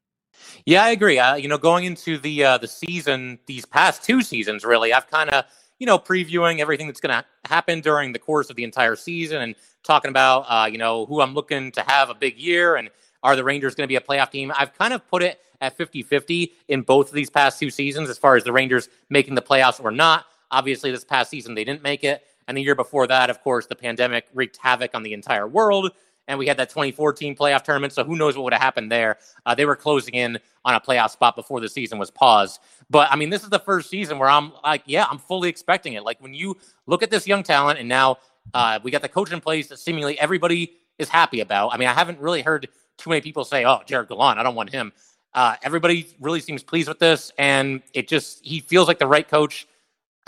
Yeah, 0.66 0.84
I 0.84 0.90
agree. 0.90 1.20
Uh, 1.20 1.36
you 1.36 1.48
know, 1.48 1.58
going 1.58 1.86
into 1.86 2.18
the 2.18 2.44
uh, 2.44 2.58
the 2.58 2.68
season, 2.68 3.40
these 3.48 3.66
past 3.66 4.04
two 4.04 4.22
seasons, 4.22 4.64
really, 4.64 4.94
I've 4.94 5.10
kind 5.10 5.30
of 5.30 5.46
you 5.80 5.86
know, 5.86 5.98
previewing 5.98 6.60
everything 6.60 6.88
that's 6.88 7.00
going 7.00 7.18
to 7.18 7.26
happen 7.50 7.82
during 7.82 8.12
the 8.14 8.20
course 8.20 8.50
of 8.50 8.56
the 8.56 8.64
entire 8.64 8.96
season 8.96 9.42
and 9.42 9.56
talking 9.84 10.10
about, 10.10 10.46
uh, 10.48 10.68
you 10.68 10.78
know, 10.78 11.06
who 11.06 11.22
I'm 11.22 11.34
looking 11.34 11.72
to 11.72 11.82
have 11.82 12.10
a 12.10 12.14
big 12.14 12.38
year 12.38 12.76
and 12.76 12.90
are 13.24 13.36
the 13.36 13.44
Rangers 13.44 13.76
going 13.76 13.86
to 13.86 13.88
be 13.88 13.96
a 13.96 14.02
playoff 14.02 14.32
team. 14.32 14.52
I've 14.56 14.78
kind 14.78 14.94
of 14.94 15.08
put 15.08 15.24
it 15.24 15.40
at 15.62 15.76
50 15.76 16.04
50 16.04 16.54
in 16.68 16.82
both 16.82 17.10
of 17.10 17.14
these 17.14 17.30
past 17.30 17.60
two 17.60 17.70
seasons 17.70 18.10
as 18.10 18.18
far 18.18 18.36
as 18.36 18.44
the 18.44 18.52
Rangers 18.52 18.90
making 19.10 19.36
the 19.36 19.42
playoffs 19.42 19.84
or 19.84 19.92
not. 19.92 20.26
Obviously, 20.52 20.92
this 20.92 21.04
past 21.04 21.30
season, 21.30 21.54
they 21.54 21.64
didn't 21.64 21.84
make 21.84 22.04
it. 22.04 22.24
And 22.48 22.58
the 22.58 22.62
year 22.62 22.76
before 22.76 23.06
that, 23.08 23.30
of 23.30 23.42
course, 23.44 23.68
the 23.68 23.76
pandemic 23.76 24.26
wreaked 24.34 24.58
havoc 24.58 24.96
on 24.96 25.04
the 25.04 25.14
entire 25.14 25.48
world. 25.48 25.92
And 26.30 26.40
we 26.40 26.48
had 26.48 26.58
that 26.58 26.70
2014 26.70 27.36
playoff 27.36 27.64
tournament. 27.64 27.92
So 27.92 28.06
who 28.06 28.16
knows 28.16 28.38
what 28.38 28.44
would 28.44 28.54
have 28.54 28.62
happened 28.62 28.92
there? 28.92 29.18
Uh, 29.46 29.56
they 29.56 29.66
were 29.66 29.76
closing 29.76 30.14
in 30.14 30.40
on 30.64 30.76
a 30.76 30.80
playoff 30.80 31.10
spot 31.10 31.36
before 31.36 31.60
the 31.60 31.68
season 31.68 31.98
was 31.98 32.12
paused. 32.12 32.62
But 32.90 33.12
I 33.12 33.16
mean, 33.16 33.30
this 33.30 33.44
is 33.44 33.50
the 33.50 33.60
first 33.60 33.90
season 33.90 34.20
where 34.20 34.30
I'm 34.30 34.54
like, 34.64 34.84
yeah, 34.86 35.06
I'm 35.10 35.18
fully 35.18 35.50
expecting 35.50 35.94
it. 35.94 36.04
Like 36.04 36.22
when 36.22 36.34
you 36.34 36.56
look 36.86 37.04
at 37.04 37.10
this 37.10 37.28
young 37.28 37.44
talent, 37.44 37.80
and 37.80 37.90
now 37.90 38.18
uh, 38.54 38.80
we 38.84 38.92
got 38.92 39.02
the 39.02 39.10
coach 39.10 39.32
in 39.32 39.42
place 39.42 39.68
that 39.68 39.80
seemingly 39.80 40.20
everybody 40.20 40.74
is 41.00 41.10
happy 41.10 41.40
about. 41.42 41.74
I 41.74 41.78
mean, 41.78 41.88
I 41.88 41.94
haven't 41.94 42.20
really 42.20 42.42
heard 42.42 42.70
too 42.98 43.10
many 43.10 43.22
people 43.22 43.44
say, 43.44 43.66
"Oh, 43.66 43.82
Gerard 43.86 44.08
Gallant, 44.08 44.40
I 44.40 44.44
don't 44.44 44.56
want 44.56 44.70
him." 44.70 44.94
Uh, 45.34 45.56
everybody 45.64 46.08
really 46.20 46.40
seems 46.40 46.64
pleased 46.64 46.88
with 46.88 47.00
this, 47.00 47.32
and 47.38 47.82
it 47.94 48.08
just 48.08 48.46
he 48.46 48.60
feels 48.60 48.88
like 48.88 49.00
the 49.00 49.08
right 49.08 49.28
coach 49.28 49.68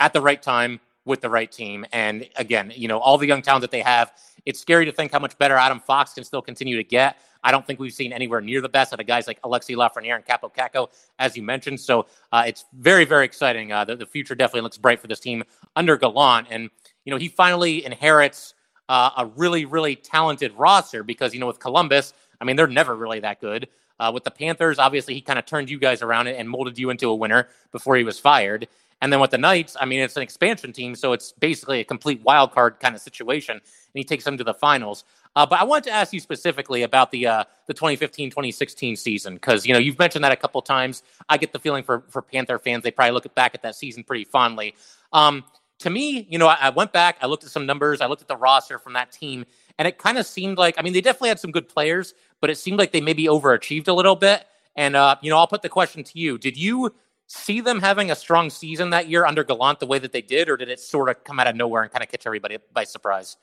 at 0.00 0.12
the 0.12 0.20
right 0.20 0.42
time 0.42 0.80
with 1.04 1.20
the 1.20 1.30
right 1.30 1.50
team. 1.50 1.84
And 1.92 2.28
again, 2.36 2.72
you 2.74 2.88
know, 2.88 2.98
all 2.98 3.18
the 3.18 3.26
young 3.26 3.42
talent 3.42 3.62
that 3.62 3.70
they 3.70 3.80
have, 3.80 4.12
it's 4.46 4.60
scary 4.60 4.84
to 4.84 4.92
think 4.92 5.12
how 5.12 5.18
much 5.18 5.36
better 5.38 5.56
Adam 5.56 5.80
Fox 5.80 6.14
can 6.14 6.24
still 6.24 6.42
continue 6.42 6.76
to 6.76 6.84
get. 6.84 7.16
I 7.44 7.50
don't 7.50 7.66
think 7.66 7.80
we've 7.80 7.92
seen 7.92 8.12
anywhere 8.12 8.40
near 8.40 8.60
the 8.60 8.68
best 8.68 8.92
out 8.92 9.00
of 9.00 9.06
guys 9.06 9.26
like 9.26 9.40
Alexis 9.42 9.76
Lafreniere 9.76 10.14
and 10.14 10.24
Kaapo 10.24 10.54
Kakko, 10.54 10.88
as 11.18 11.36
you 11.36 11.42
mentioned. 11.42 11.80
So 11.80 12.06
uh, 12.30 12.44
it's 12.46 12.64
very, 12.72 13.04
very 13.04 13.24
exciting. 13.24 13.72
Uh, 13.72 13.84
the, 13.84 13.96
the, 13.96 14.06
future 14.06 14.34
definitely 14.34 14.60
looks 14.60 14.78
bright 14.78 15.00
for 15.00 15.08
this 15.08 15.18
team 15.18 15.42
under 15.74 15.96
Gallant. 15.96 16.46
And, 16.50 16.70
you 17.04 17.10
know, 17.10 17.16
he 17.16 17.28
finally 17.28 17.84
inherits 17.84 18.54
uh, 18.88 19.10
a 19.16 19.26
really, 19.26 19.64
really 19.64 19.96
talented 19.96 20.52
roster 20.52 21.02
because, 21.02 21.34
you 21.34 21.40
know, 21.40 21.46
with 21.48 21.58
Columbus, 21.58 22.12
I 22.40 22.44
mean, 22.44 22.56
they're 22.56 22.66
never 22.66 22.94
really 22.94 23.20
that 23.20 23.40
good. 23.40 23.68
Uh, 23.98 24.10
with 24.12 24.24
the 24.24 24.30
Panthers, 24.30 24.78
obviously, 24.78 25.14
he 25.14 25.20
kind 25.20 25.38
of 25.38 25.46
turned 25.46 25.70
you 25.70 25.78
guys 25.78 26.02
around 26.02 26.26
and 26.26 26.48
molded 26.48 26.78
you 26.78 26.90
into 26.90 27.08
a 27.08 27.14
winner 27.14 27.48
before 27.70 27.96
he 27.96 28.04
was 28.04 28.18
fired. 28.18 28.68
And 29.02 29.12
then 29.12 29.18
with 29.18 29.32
the 29.32 29.38
Knights, 29.38 29.76
I 29.78 29.84
mean, 29.84 30.00
it's 30.00 30.16
an 30.16 30.22
expansion 30.22 30.72
team, 30.72 30.94
so 30.94 31.12
it's 31.12 31.32
basically 31.32 31.80
a 31.80 31.84
complete 31.84 32.22
wild 32.22 32.52
card 32.52 32.78
kind 32.78 32.94
of 32.94 33.00
situation, 33.00 33.56
and 33.56 33.62
he 33.92 34.04
takes 34.04 34.22
them 34.22 34.38
to 34.38 34.44
the 34.44 34.54
finals. 34.54 35.04
Uh, 35.34 35.44
but 35.44 35.58
I 35.58 35.64
wanted 35.64 35.84
to 35.84 35.90
ask 35.90 36.12
you 36.12 36.20
specifically 36.20 36.84
about 36.84 37.10
the 37.10 37.26
uh, 37.26 37.44
the 37.66 37.74
2015-2016 37.74 38.96
season 38.96 39.34
because 39.34 39.66
you 39.66 39.72
know 39.72 39.80
you've 39.80 39.98
mentioned 39.98 40.22
that 40.22 40.30
a 40.30 40.36
couple 40.36 40.62
times. 40.62 41.02
I 41.28 41.36
get 41.36 41.52
the 41.52 41.58
feeling 41.58 41.82
for 41.82 42.04
for 42.08 42.22
Panther 42.22 42.60
fans 42.60 42.84
they 42.84 42.92
probably 42.92 43.12
look 43.12 43.34
back 43.34 43.56
at 43.56 43.62
that 43.62 43.74
season 43.74 44.04
pretty 44.04 44.24
fondly. 44.24 44.76
Um, 45.12 45.44
to 45.80 45.90
me, 45.90 46.28
you 46.30 46.38
know, 46.38 46.46
I, 46.46 46.58
I 46.60 46.70
went 46.70 46.92
back, 46.92 47.16
I 47.20 47.26
looked 47.26 47.42
at 47.42 47.50
some 47.50 47.66
numbers, 47.66 48.00
I 48.00 48.06
looked 48.06 48.22
at 48.22 48.28
the 48.28 48.36
roster 48.36 48.78
from 48.78 48.92
that 48.92 49.10
team, 49.10 49.44
and 49.78 49.88
it 49.88 49.98
kind 49.98 50.16
of 50.16 50.26
seemed 50.26 50.58
like 50.58 50.76
I 50.78 50.82
mean 50.82 50.92
they 50.92 51.00
definitely 51.00 51.30
had 51.30 51.40
some 51.40 51.50
good 51.50 51.68
players, 51.68 52.14
but 52.40 52.50
it 52.50 52.56
seemed 52.56 52.78
like 52.78 52.92
they 52.92 53.00
maybe 53.00 53.24
overachieved 53.24 53.88
a 53.88 53.92
little 53.92 54.14
bit. 54.14 54.46
And 54.76 54.94
uh, 54.94 55.16
you 55.22 55.30
know, 55.30 55.38
I'll 55.38 55.48
put 55.48 55.62
the 55.62 55.68
question 55.68 56.04
to 56.04 56.18
you: 56.20 56.38
Did 56.38 56.56
you 56.56 56.94
see 57.32 57.60
them 57.60 57.80
having 57.80 58.10
a 58.10 58.14
strong 58.14 58.50
season 58.50 58.90
that 58.90 59.08
year 59.08 59.24
under 59.24 59.42
Gallant 59.42 59.80
the 59.80 59.86
way 59.86 59.98
that 59.98 60.12
they 60.12 60.22
did, 60.22 60.48
or 60.48 60.56
did 60.56 60.68
it 60.68 60.80
sort 60.80 61.08
of 61.08 61.24
come 61.24 61.40
out 61.40 61.46
of 61.46 61.56
nowhere 61.56 61.82
and 61.82 61.90
kind 61.90 62.02
of 62.02 62.10
catch 62.10 62.26
everybody 62.26 62.58
by 62.72 62.84
surprise? 62.84 63.36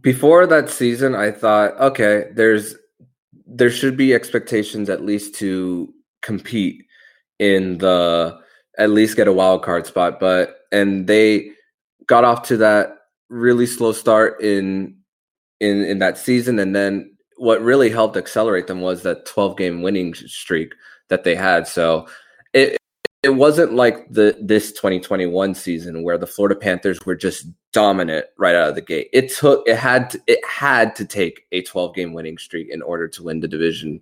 Before 0.00 0.46
that 0.46 0.70
season, 0.70 1.14
I 1.14 1.30
thought, 1.30 1.78
okay, 1.78 2.30
there's 2.34 2.76
there 3.46 3.70
should 3.70 3.96
be 3.96 4.14
expectations 4.14 4.88
at 4.88 5.04
least 5.04 5.34
to 5.36 5.92
compete 6.22 6.82
in 7.38 7.78
the 7.78 8.38
at 8.78 8.90
least 8.90 9.16
get 9.16 9.28
a 9.28 9.32
wild 9.32 9.62
card 9.62 9.86
spot, 9.86 10.18
but 10.18 10.60
and 10.72 11.06
they 11.06 11.50
got 12.06 12.24
off 12.24 12.46
to 12.48 12.56
that 12.56 12.96
really 13.28 13.66
slow 13.66 13.92
start 13.92 14.40
in 14.40 14.96
in 15.60 15.84
in 15.84 15.98
that 15.98 16.18
season 16.18 16.58
and 16.58 16.74
then 16.74 17.10
what 17.36 17.60
really 17.62 17.90
helped 17.90 18.16
accelerate 18.16 18.66
them 18.66 18.80
was 18.80 19.02
that 19.02 19.26
12 19.26 19.56
game 19.56 19.82
winning 19.82 20.14
streak 20.14 20.72
that 21.08 21.24
they 21.24 21.34
had. 21.34 21.66
So 21.66 22.06
it 22.52 22.76
it 23.22 23.34
wasn't 23.34 23.72
like 23.72 24.06
the 24.10 24.36
this 24.40 24.72
2021 24.72 25.54
season 25.54 26.02
where 26.02 26.18
the 26.18 26.26
Florida 26.26 26.54
Panthers 26.54 26.98
were 27.06 27.14
just 27.14 27.46
dominant 27.72 28.26
right 28.36 28.54
out 28.54 28.68
of 28.68 28.74
the 28.74 28.80
gate. 28.80 29.08
It 29.12 29.32
took 29.32 29.66
it 29.66 29.76
had 29.76 30.10
to, 30.10 30.20
it 30.26 30.40
had 30.46 30.94
to 30.96 31.04
take 31.04 31.46
a 31.52 31.62
12 31.62 31.94
game 31.94 32.12
winning 32.12 32.38
streak 32.38 32.68
in 32.70 32.82
order 32.82 33.08
to 33.08 33.22
win 33.22 33.40
the 33.40 33.48
division 33.48 34.00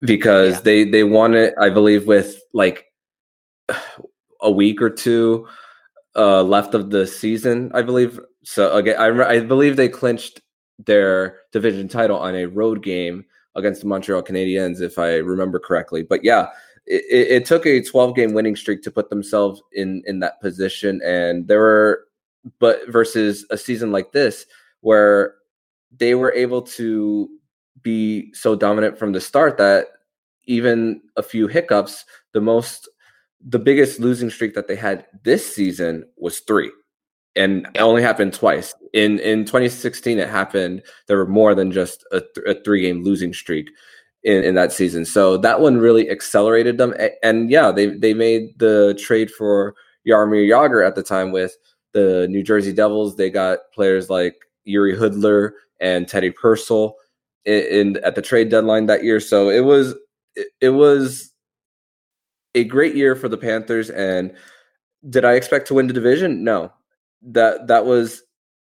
because 0.00 0.54
yeah. 0.54 0.60
they 0.60 0.84
they 0.84 1.04
won 1.04 1.34
it 1.34 1.54
I 1.60 1.70
believe 1.70 2.06
with 2.06 2.40
like 2.52 2.86
a 4.40 4.50
week 4.50 4.80
or 4.80 4.90
two 4.90 5.48
uh, 6.16 6.42
left 6.42 6.74
of 6.74 6.90
the 6.90 7.06
season, 7.06 7.70
I 7.74 7.82
believe. 7.82 8.20
So 8.42 8.74
again, 8.74 8.96
I, 8.98 9.28
I 9.28 9.40
believe 9.40 9.76
they 9.76 9.88
clinched 9.88 10.40
their 10.78 11.40
division 11.52 11.88
title 11.88 12.18
on 12.18 12.34
a 12.34 12.46
road 12.46 12.82
game 12.82 13.24
against 13.54 13.80
the 13.80 13.86
Montreal 13.86 14.22
Canadiens, 14.22 14.80
if 14.80 14.98
I 14.98 15.16
remember 15.16 15.58
correctly. 15.58 16.02
But 16.02 16.24
yeah, 16.24 16.48
it, 16.86 17.42
it, 17.42 17.44
took 17.44 17.66
a 17.66 17.82
12 17.82 18.14
game 18.14 18.32
winning 18.32 18.56
streak 18.56 18.82
to 18.82 18.90
put 18.90 19.10
themselves 19.10 19.62
in 19.72 20.02
in 20.06 20.20
that 20.20 20.40
position, 20.40 21.00
and 21.04 21.46
there 21.46 21.60
were, 21.60 22.06
but 22.58 22.80
versus 22.88 23.44
a 23.50 23.58
season 23.58 23.92
like 23.92 24.12
this 24.12 24.46
where 24.80 25.34
they 25.96 26.14
were 26.14 26.32
able 26.32 26.62
to 26.62 27.28
be 27.82 28.32
so 28.32 28.54
dominant 28.54 28.98
from 28.98 29.12
the 29.12 29.20
start 29.20 29.58
that 29.58 29.86
even 30.44 31.00
a 31.16 31.22
few 31.22 31.46
hiccups, 31.46 32.04
the 32.32 32.40
most, 32.40 32.88
the 33.44 33.58
biggest 33.58 34.00
losing 34.00 34.30
streak 34.30 34.54
that 34.54 34.66
they 34.66 34.76
had 34.76 35.06
this 35.22 35.54
season 35.54 36.04
was 36.16 36.40
three 36.40 36.70
and 37.38 37.68
it 37.74 37.80
only 37.80 38.02
happened 38.02 38.34
twice. 38.34 38.74
In 38.92 39.18
in 39.20 39.44
2016, 39.44 40.18
it 40.18 40.28
happened. 40.28 40.82
There 41.06 41.16
were 41.16 41.26
more 41.26 41.54
than 41.54 41.72
just 41.72 42.04
a, 42.12 42.20
th- 42.20 42.46
a 42.46 42.62
three 42.62 42.82
game 42.82 43.04
losing 43.04 43.32
streak 43.32 43.70
in, 44.24 44.42
in 44.44 44.54
that 44.56 44.72
season. 44.72 45.04
So 45.04 45.36
that 45.38 45.60
one 45.60 45.78
really 45.78 46.10
accelerated 46.10 46.78
them. 46.78 46.94
And 47.22 47.50
yeah, 47.50 47.70
they 47.70 47.86
they 47.86 48.14
made 48.14 48.58
the 48.58 48.98
trade 49.00 49.30
for 49.30 49.74
Jaromir 50.06 50.48
Jagr 50.48 50.86
at 50.86 50.94
the 50.94 51.02
time 51.02 51.32
with 51.32 51.56
the 51.92 52.26
New 52.28 52.42
Jersey 52.42 52.72
Devils. 52.72 53.16
They 53.16 53.30
got 53.30 53.60
players 53.72 54.10
like 54.10 54.36
Jiri 54.66 54.98
Hudler 54.98 55.52
and 55.80 56.08
Teddy 56.08 56.30
Purcell 56.30 56.96
in, 57.44 57.62
in 57.64 57.96
at 58.04 58.14
the 58.14 58.22
trade 58.22 58.50
deadline 58.50 58.86
that 58.86 59.04
year. 59.04 59.20
So 59.20 59.48
it 59.48 59.60
was 59.60 59.94
it, 60.34 60.48
it 60.60 60.70
was 60.70 61.32
a 62.54 62.64
great 62.64 62.96
year 62.96 63.14
for 63.14 63.28
the 63.28 63.38
Panthers. 63.38 63.90
And 63.90 64.34
did 65.08 65.24
I 65.24 65.34
expect 65.34 65.68
to 65.68 65.74
win 65.74 65.86
the 65.86 65.92
division? 65.92 66.42
No, 66.42 66.72
that 67.22 67.66
that 67.66 67.86
was 67.86 68.22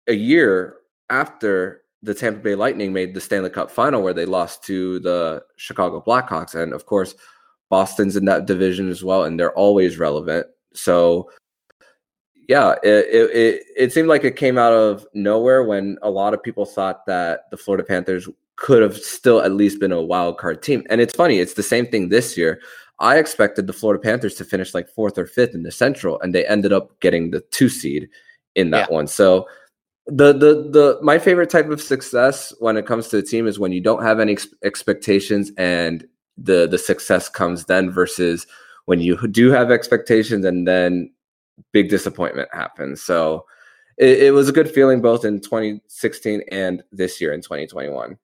a 0.08 0.14
year 0.14 0.78
after 1.10 1.82
the 2.04 2.14
Tampa 2.14 2.40
Bay 2.40 2.56
Lightning 2.56 2.94
made 2.94 3.14
the 3.14 3.22
Stanley 3.22 3.50
Cup 3.50 3.72
final 3.72 4.02
where 4.02 4.14
they 4.14 4.26
lost 4.26 4.64
to 4.64 5.00
the 5.00 5.44
Chicago 5.56 6.02
Blackhawks. 6.06 6.56
And 6.56 6.74
of 6.74 6.86
course, 6.86 7.16
Boston's 7.70 8.16
in 8.16 8.26
that 8.26 8.46
division 8.46 8.90
as 8.90 9.04
well, 9.04 9.24
and 9.24 9.40
they're 9.40 9.58
always 9.58 9.98
relevant. 9.98 10.48
So 10.74 11.30
yeah, 12.48 12.76
it, 12.84 13.06
it, 13.12 13.64
it 13.76 13.94
seemed 13.94 14.08
like 14.08 14.24
it 14.24 14.38
came 14.38 14.58
out 14.58 14.72
of 14.72 15.06
nowhere 15.14 15.64
when 15.64 15.98
a 16.02 16.10
lot 16.10 16.34
of 16.34 16.42
people 16.42 16.66
thought 16.66 17.06
that 17.06 17.50
the 17.52 17.58
Florida 17.58 17.84
Panthers 17.84 18.30
could 18.56 18.82
have 18.82 18.98
still 18.98 19.42
at 19.42 19.52
least 19.52 19.80
been 19.80 19.92
a 19.92 20.02
wild 20.02 20.38
card 20.38 20.64
team. 20.64 20.84
And 20.90 21.02
it's 21.02 21.16
funny, 21.16 21.40
it's 21.40 21.56
the 21.56 21.64
same 21.64 21.88
thing 21.88 22.10
this 22.10 22.38
year. 22.38 22.62
I 23.00 23.20
expected 23.20 23.68
the 23.68 23.74
Florida 23.74 24.02
Panthers 24.02 24.36
to 24.36 24.46
finish 24.46 24.74
like 24.74 24.90
fourth 24.90 25.18
or 25.18 25.28
fifth 25.28 25.54
in 25.54 25.64
the 25.64 25.72
Central, 25.72 26.20
and 26.22 26.34
they 26.34 26.46
ended 26.46 26.74
up 26.74 27.00
getting 27.00 27.32
the 27.32 27.42
two 27.52 27.70
seed 27.70 28.10
in 28.58 28.72
that 28.72 28.90
yeah. 28.90 28.96
one. 28.96 29.08
So 29.08 29.48
the 30.08 30.34
the 30.34 30.70
the 30.70 31.00
my 31.02 31.20
favorite 31.20 31.50
type 31.50 31.70
of 31.70 31.82
success 31.82 32.54
when 32.60 32.76
it 32.76 32.86
comes 32.86 33.08
to 33.10 33.18
the 33.18 33.22
team 33.24 33.48
is 33.48 33.60
when 33.60 33.72
you 33.72 33.80
don't 33.80 34.04
have 34.04 34.20
any 34.20 34.34
ex- 34.34 34.48
expectations 34.64 35.52
and 35.58 36.06
the 36.38 36.68
the 36.68 36.78
success 36.78 37.30
comes 37.30 37.66
then 37.66 37.90
versus 37.90 38.48
when 38.86 39.00
you 39.00 39.16
do 39.28 39.52
have 39.52 39.72
expectations 39.72 40.44
and 40.44 40.68
then 40.68 41.12
big 41.72 41.90
disappointment 41.90 42.50
happens. 42.54 43.02
So 43.02 43.46
it, 43.98 44.24
it 44.24 44.32
was 44.32 44.50
a 44.50 44.54
good 44.54 44.72
feeling 44.72 45.02
both 45.02 45.26
in 45.26 45.40
2016 45.40 46.42
and 46.52 46.84
this 46.92 47.20
year 47.20 47.34
in 47.34 47.42
2021. 47.42 48.18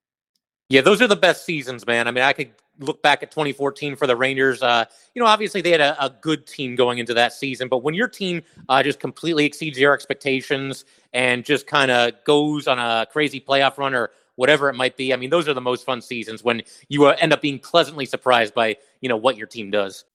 Yeah, 0.69 0.81
those 0.81 1.01
are 1.01 1.07
the 1.07 1.15
best 1.15 1.45
seasons, 1.45 1.85
man. 1.85 2.07
I 2.07 2.11
mean, 2.11 2.23
I 2.23 2.33
could 2.33 2.51
look 2.79 3.01
back 3.01 3.23
at 3.23 3.31
2014 3.31 3.95
for 3.95 4.07
the 4.07 4.15
Rangers, 4.15 4.61
uh, 4.63 4.85
you 5.13 5.21
know, 5.21 5.27
obviously 5.27 5.61
they 5.61 5.71
had 5.71 5.81
a, 5.81 6.05
a, 6.05 6.09
good 6.09 6.47
team 6.47 6.75
going 6.75 6.97
into 6.97 7.13
that 7.13 7.33
season, 7.33 7.67
but 7.67 7.83
when 7.83 7.93
your 7.93 8.07
team 8.07 8.41
uh, 8.69 8.81
just 8.81 8.99
completely 8.99 9.45
exceeds 9.45 9.77
your 9.77 9.93
expectations 9.93 10.85
and 11.13 11.45
just 11.45 11.67
kind 11.67 11.91
of 11.91 12.13
goes 12.23 12.67
on 12.67 12.79
a 12.79 13.05
crazy 13.11 13.39
playoff 13.39 13.77
run 13.77 13.93
or 13.93 14.11
whatever 14.35 14.69
it 14.69 14.73
might 14.73 14.97
be, 14.97 15.13
I 15.13 15.17
mean, 15.17 15.29
those 15.29 15.47
are 15.47 15.53
the 15.53 15.61
most 15.61 15.85
fun 15.85 16.01
seasons 16.01 16.43
when 16.43 16.63
you 16.89 17.05
uh, 17.05 17.15
end 17.19 17.33
up 17.33 17.41
being 17.41 17.59
pleasantly 17.59 18.05
surprised 18.05 18.53
by, 18.53 18.77
you 19.01 19.09
know, 19.09 19.17
what 19.17 19.37
your 19.37 19.47
team 19.47 19.69
does. 19.69 20.05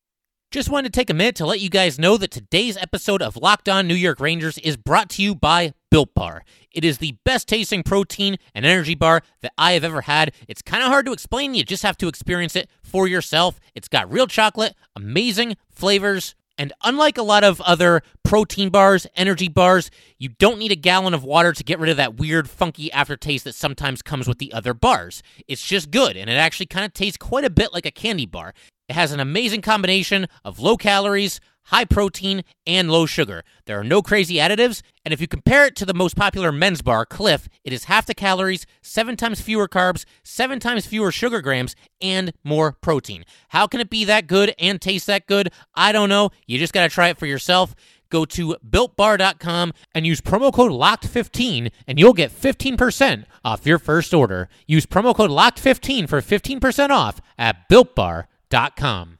Just 0.50 0.70
wanted 0.70 0.94
to 0.94 0.98
take 0.98 1.10
a 1.10 1.14
minute 1.14 1.36
to 1.36 1.46
let 1.46 1.60
you 1.60 1.68
guys 1.68 1.98
know 1.98 2.16
that 2.16 2.30
today's 2.30 2.78
episode 2.78 3.20
of 3.20 3.36
Locked 3.36 3.68
On 3.68 3.86
New 3.86 3.94
York 3.94 4.18
Rangers 4.18 4.56
is 4.56 4.78
brought 4.78 5.10
to 5.10 5.22
you 5.22 5.34
by 5.34 5.74
Built 5.90 6.14
Bar. 6.14 6.42
It 6.72 6.84
is 6.84 6.98
the 6.98 7.16
best 7.24 7.48
tasting 7.48 7.82
protein 7.82 8.36
and 8.54 8.66
energy 8.66 8.94
bar 8.94 9.22
that 9.40 9.52
I 9.56 9.72
have 9.72 9.84
ever 9.84 10.02
had. 10.02 10.32
It's 10.46 10.62
kind 10.62 10.82
of 10.82 10.88
hard 10.88 11.06
to 11.06 11.12
explain. 11.12 11.54
You 11.54 11.64
just 11.64 11.82
have 11.82 11.96
to 11.98 12.08
experience 12.08 12.54
it 12.54 12.68
for 12.82 13.08
yourself. 13.08 13.58
It's 13.74 13.88
got 13.88 14.10
real 14.12 14.26
chocolate, 14.26 14.74
amazing 14.94 15.56
flavors, 15.70 16.34
And 16.58 16.72
unlike 16.82 17.16
a 17.16 17.22
lot 17.22 17.44
of 17.44 17.60
other 17.60 18.02
protein 18.24 18.68
bars, 18.68 19.06
energy 19.14 19.48
bars, 19.48 19.90
you 20.18 20.28
don't 20.28 20.58
need 20.58 20.72
a 20.72 20.76
gallon 20.76 21.14
of 21.14 21.22
water 21.22 21.52
to 21.52 21.64
get 21.64 21.78
rid 21.78 21.88
of 21.88 21.96
that 21.96 22.16
weird, 22.16 22.50
funky 22.50 22.90
aftertaste 22.92 23.44
that 23.44 23.54
sometimes 23.54 24.02
comes 24.02 24.26
with 24.26 24.38
the 24.38 24.52
other 24.52 24.74
bars. 24.74 25.22
It's 25.46 25.64
just 25.64 25.92
good, 25.92 26.16
and 26.16 26.28
it 26.28 26.34
actually 26.34 26.66
kind 26.66 26.84
of 26.84 26.92
tastes 26.92 27.16
quite 27.16 27.44
a 27.44 27.50
bit 27.50 27.72
like 27.72 27.86
a 27.86 27.92
candy 27.92 28.26
bar. 28.26 28.52
It 28.88 28.94
has 28.94 29.12
an 29.12 29.20
amazing 29.20 29.62
combination 29.62 30.26
of 30.44 30.58
low 30.58 30.76
calories, 30.76 31.40
high 31.68 31.84
protein, 31.84 32.44
and 32.66 32.90
low 32.90 33.06
sugar. 33.06 33.44
There 33.66 33.78
are 33.78 33.84
no 33.84 34.02
crazy 34.02 34.36
additives, 34.36 34.82
and 35.04 35.12
if 35.12 35.20
you 35.20 35.28
compare 35.28 35.66
it 35.66 35.76
to 35.76 35.86
the 35.86 35.94
most 35.94 36.16
popular 36.16 36.50
men's 36.50 36.82
bar, 36.82 37.04
Clif, 37.06 37.48
it 37.62 37.72
is 37.72 37.84
half 37.84 38.06
the 38.06 38.14
calories, 38.14 38.66
seven 38.82 39.16
times 39.16 39.40
fewer 39.40 39.68
carbs, 39.68 40.04
seven 40.22 40.60
times 40.60 40.86
fewer 40.86 41.12
sugar 41.12 41.40
grams, 41.40 41.76
and 42.00 42.32
more 42.42 42.72
protein. 42.72 43.24
How 43.48 43.66
can 43.66 43.80
it 43.80 43.90
be 43.90 44.04
that 44.04 44.26
good 44.26 44.54
and 44.58 44.80
taste 44.80 45.06
that 45.06 45.26
good? 45.26 45.50
I 45.74 45.92
don't 45.92 46.08
know. 46.08 46.30
You 46.46 46.58
just 46.58 46.72
got 46.72 46.82
to 46.82 46.88
try 46.88 47.08
it 47.08 47.18
for 47.18 47.26
yourself. 47.26 47.74
Go 48.10 48.24
to 48.24 48.56
builtbar.com 48.66 49.74
and 49.94 50.06
use 50.06 50.22
promo 50.22 50.50
code 50.50 50.72
LOCKED15 50.72 51.70
and 51.86 51.98
you'll 51.98 52.14
get 52.14 52.32
15% 52.32 53.24
off 53.44 53.66
your 53.66 53.78
first 53.78 54.14
order. 54.14 54.48
Use 54.66 54.86
promo 54.86 55.14
code 55.14 55.30
LOCKED15 55.30 56.08
for 56.08 56.22
15% 56.22 56.88
off 56.88 57.20
at 57.36 57.68
builtbar.com. 57.68 59.17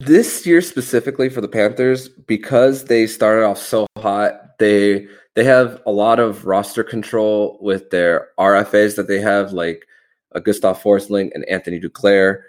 This 0.00 0.46
year 0.46 0.60
specifically 0.60 1.28
for 1.28 1.40
the 1.40 1.48
Panthers, 1.48 2.08
because 2.08 2.84
they 2.84 3.06
started 3.06 3.44
off 3.44 3.58
so 3.58 3.86
hot, 3.96 4.58
they 4.58 5.08
they 5.34 5.44
have 5.44 5.80
a 5.86 5.90
lot 5.90 6.20
of 6.20 6.44
roster 6.46 6.84
control 6.84 7.58
with 7.60 7.90
their 7.90 8.28
RFAs 8.38 8.96
that 8.96 9.08
they 9.08 9.20
have, 9.20 9.52
like 9.52 9.86
uh, 10.34 10.40
Gustav 10.40 10.80
Forsling 10.80 11.30
and 11.34 11.44
Anthony 11.48 11.80
Duclair, 11.80 12.42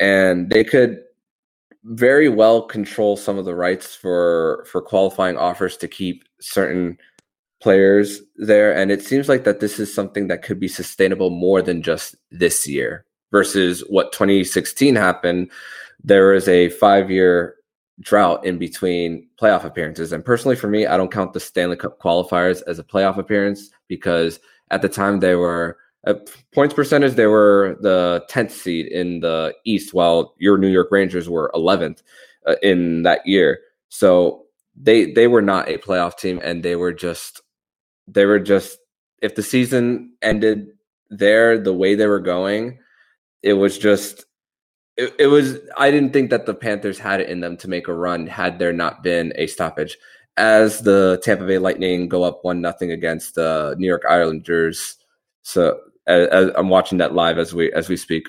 and 0.00 0.48
they 0.50 0.64
could 0.64 1.02
very 1.84 2.28
well 2.28 2.62
control 2.62 3.16
some 3.16 3.38
of 3.38 3.44
the 3.44 3.54
rights 3.54 3.94
for 3.94 4.66
for 4.70 4.82
qualifying 4.82 5.36
offers 5.36 5.76
to 5.76 5.86
keep 5.86 6.24
certain 6.40 6.98
players 7.62 8.20
there 8.36 8.74
and 8.76 8.90
it 8.90 9.02
seems 9.02 9.28
like 9.28 9.44
that 9.44 9.60
this 9.60 9.78
is 9.78 9.94
something 9.94 10.26
that 10.28 10.42
could 10.42 10.60
be 10.60 10.68
sustainable 10.68 11.30
more 11.30 11.62
than 11.62 11.82
just 11.82 12.16
this 12.30 12.66
year 12.66 13.06
versus 13.30 13.80
what 13.88 14.12
2016 14.12 14.94
happened 14.96 15.50
there 16.02 16.34
is 16.34 16.48
a 16.48 16.70
five 16.70 17.10
year 17.10 17.56
drought 18.00 18.44
in 18.44 18.58
between 18.58 19.28
playoff 19.40 19.64
appearances. 19.64 20.12
And 20.12 20.24
personally, 20.24 20.56
for 20.56 20.68
me, 20.68 20.86
I 20.86 20.96
don't 20.96 21.12
count 21.12 21.32
the 21.32 21.40
Stanley 21.40 21.76
Cup 21.76 21.98
qualifiers 22.00 22.62
as 22.66 22.78
a 22.78 22.84
playoff 22.84 23.16
appearance 23.16 23.70
because 23.88 24.38
at 24.70 24.82
the 24.82 24.88
time 24.88 25.20
they 25.20 25.34
were 25.34 25.78
at 26.06 26.30
points 26.54 26.74
percentage, 26.74 27.14
they 27.14 27.26
were 27.26 27.76
the 27.80 28.24
10th 28.30 28.52
seed 28.52 28.86
in 28.86 29.20
the 29.20 29.54
East, 29.64 29.92
while 29.92 30.34
your 30.38 30.56
New 30.56 30.68
York 30.68 30.88
Rangers 30.90 31.28
were 31.28 31.50
11th 31.54 32.02
uh, 32.46 32.54
in 32.62 33.02
that 33.02 33.26
year. 33.26 33.58
So 33.88 34.44
they 34.76 35.12
they 35.12 35.26
were 35.26 35.42
not 35.42 35.68
a 35.68 35.78
playoff 35.78 36.16
team, 36.16 36.40
and 36.44 36.62
they 36.62 36.76
were 36.76 36.92
just 36.92 37.40
they 38.06 38.24
were 38.24 38.38
just 38.38 38.78
if 39.22 39.34
the 39.34 39.42
season 39.42 40.12
ended 40.22 40.68
there 41.10 41.58
the 41.58 41.72
way 41.72 41.94
they 41.94 42.06
were 42.06 42.20
going, 42.20 42.78
it 43.42 43.54
was 43.54 43.78
just 43.78 44.26
it, 44.96 45.14
it 45.18 45.26
was 45.26 45.58
I 45.76 45.90
didn't 45.90 46.12
think 46.12 46.30
that 46.30 46.46
the 46.46 46.54
Panthers 46.54 46.98
had 46.98 47.20
it 47.20 47.28
in 47.28 47.40
them 47.40 47.56
to 47.58 47.68
make 47.68 47.88
a 47.88 47.94
run 47.94 48.26
had 48.26 48.58
there 48.58 48.72
not 48.72 49.02
been 49.02 49.32
a 49.36 49.46
stoppage. 49.46 49.98
As 50.38 50.82
the 50.82 51.18
Tampa 51.22 51.46
Bay 51.46 51.58
Lightning 51.58 52.08
go 52.08 52.22
up 52.22 52.44
one 52.44 52.60
nothing 52.60 52.90
against 52.90 53.36
the 53.36 53.74
New 53.78 53.86
York 53.86 54.04
Islanders, 54.08 54.96
so 55.42 55.80
as, 56.06 56.28
as 56.28 56.50
I'm 56.54 56.68
watching 56.68 56.98
that 56.98 57.14
live 57.14 57.38
as 57.38 57.54
we 57.54 57.72
as 57.72 57.88
we 57.88 57.96
speak. 57.96 58.28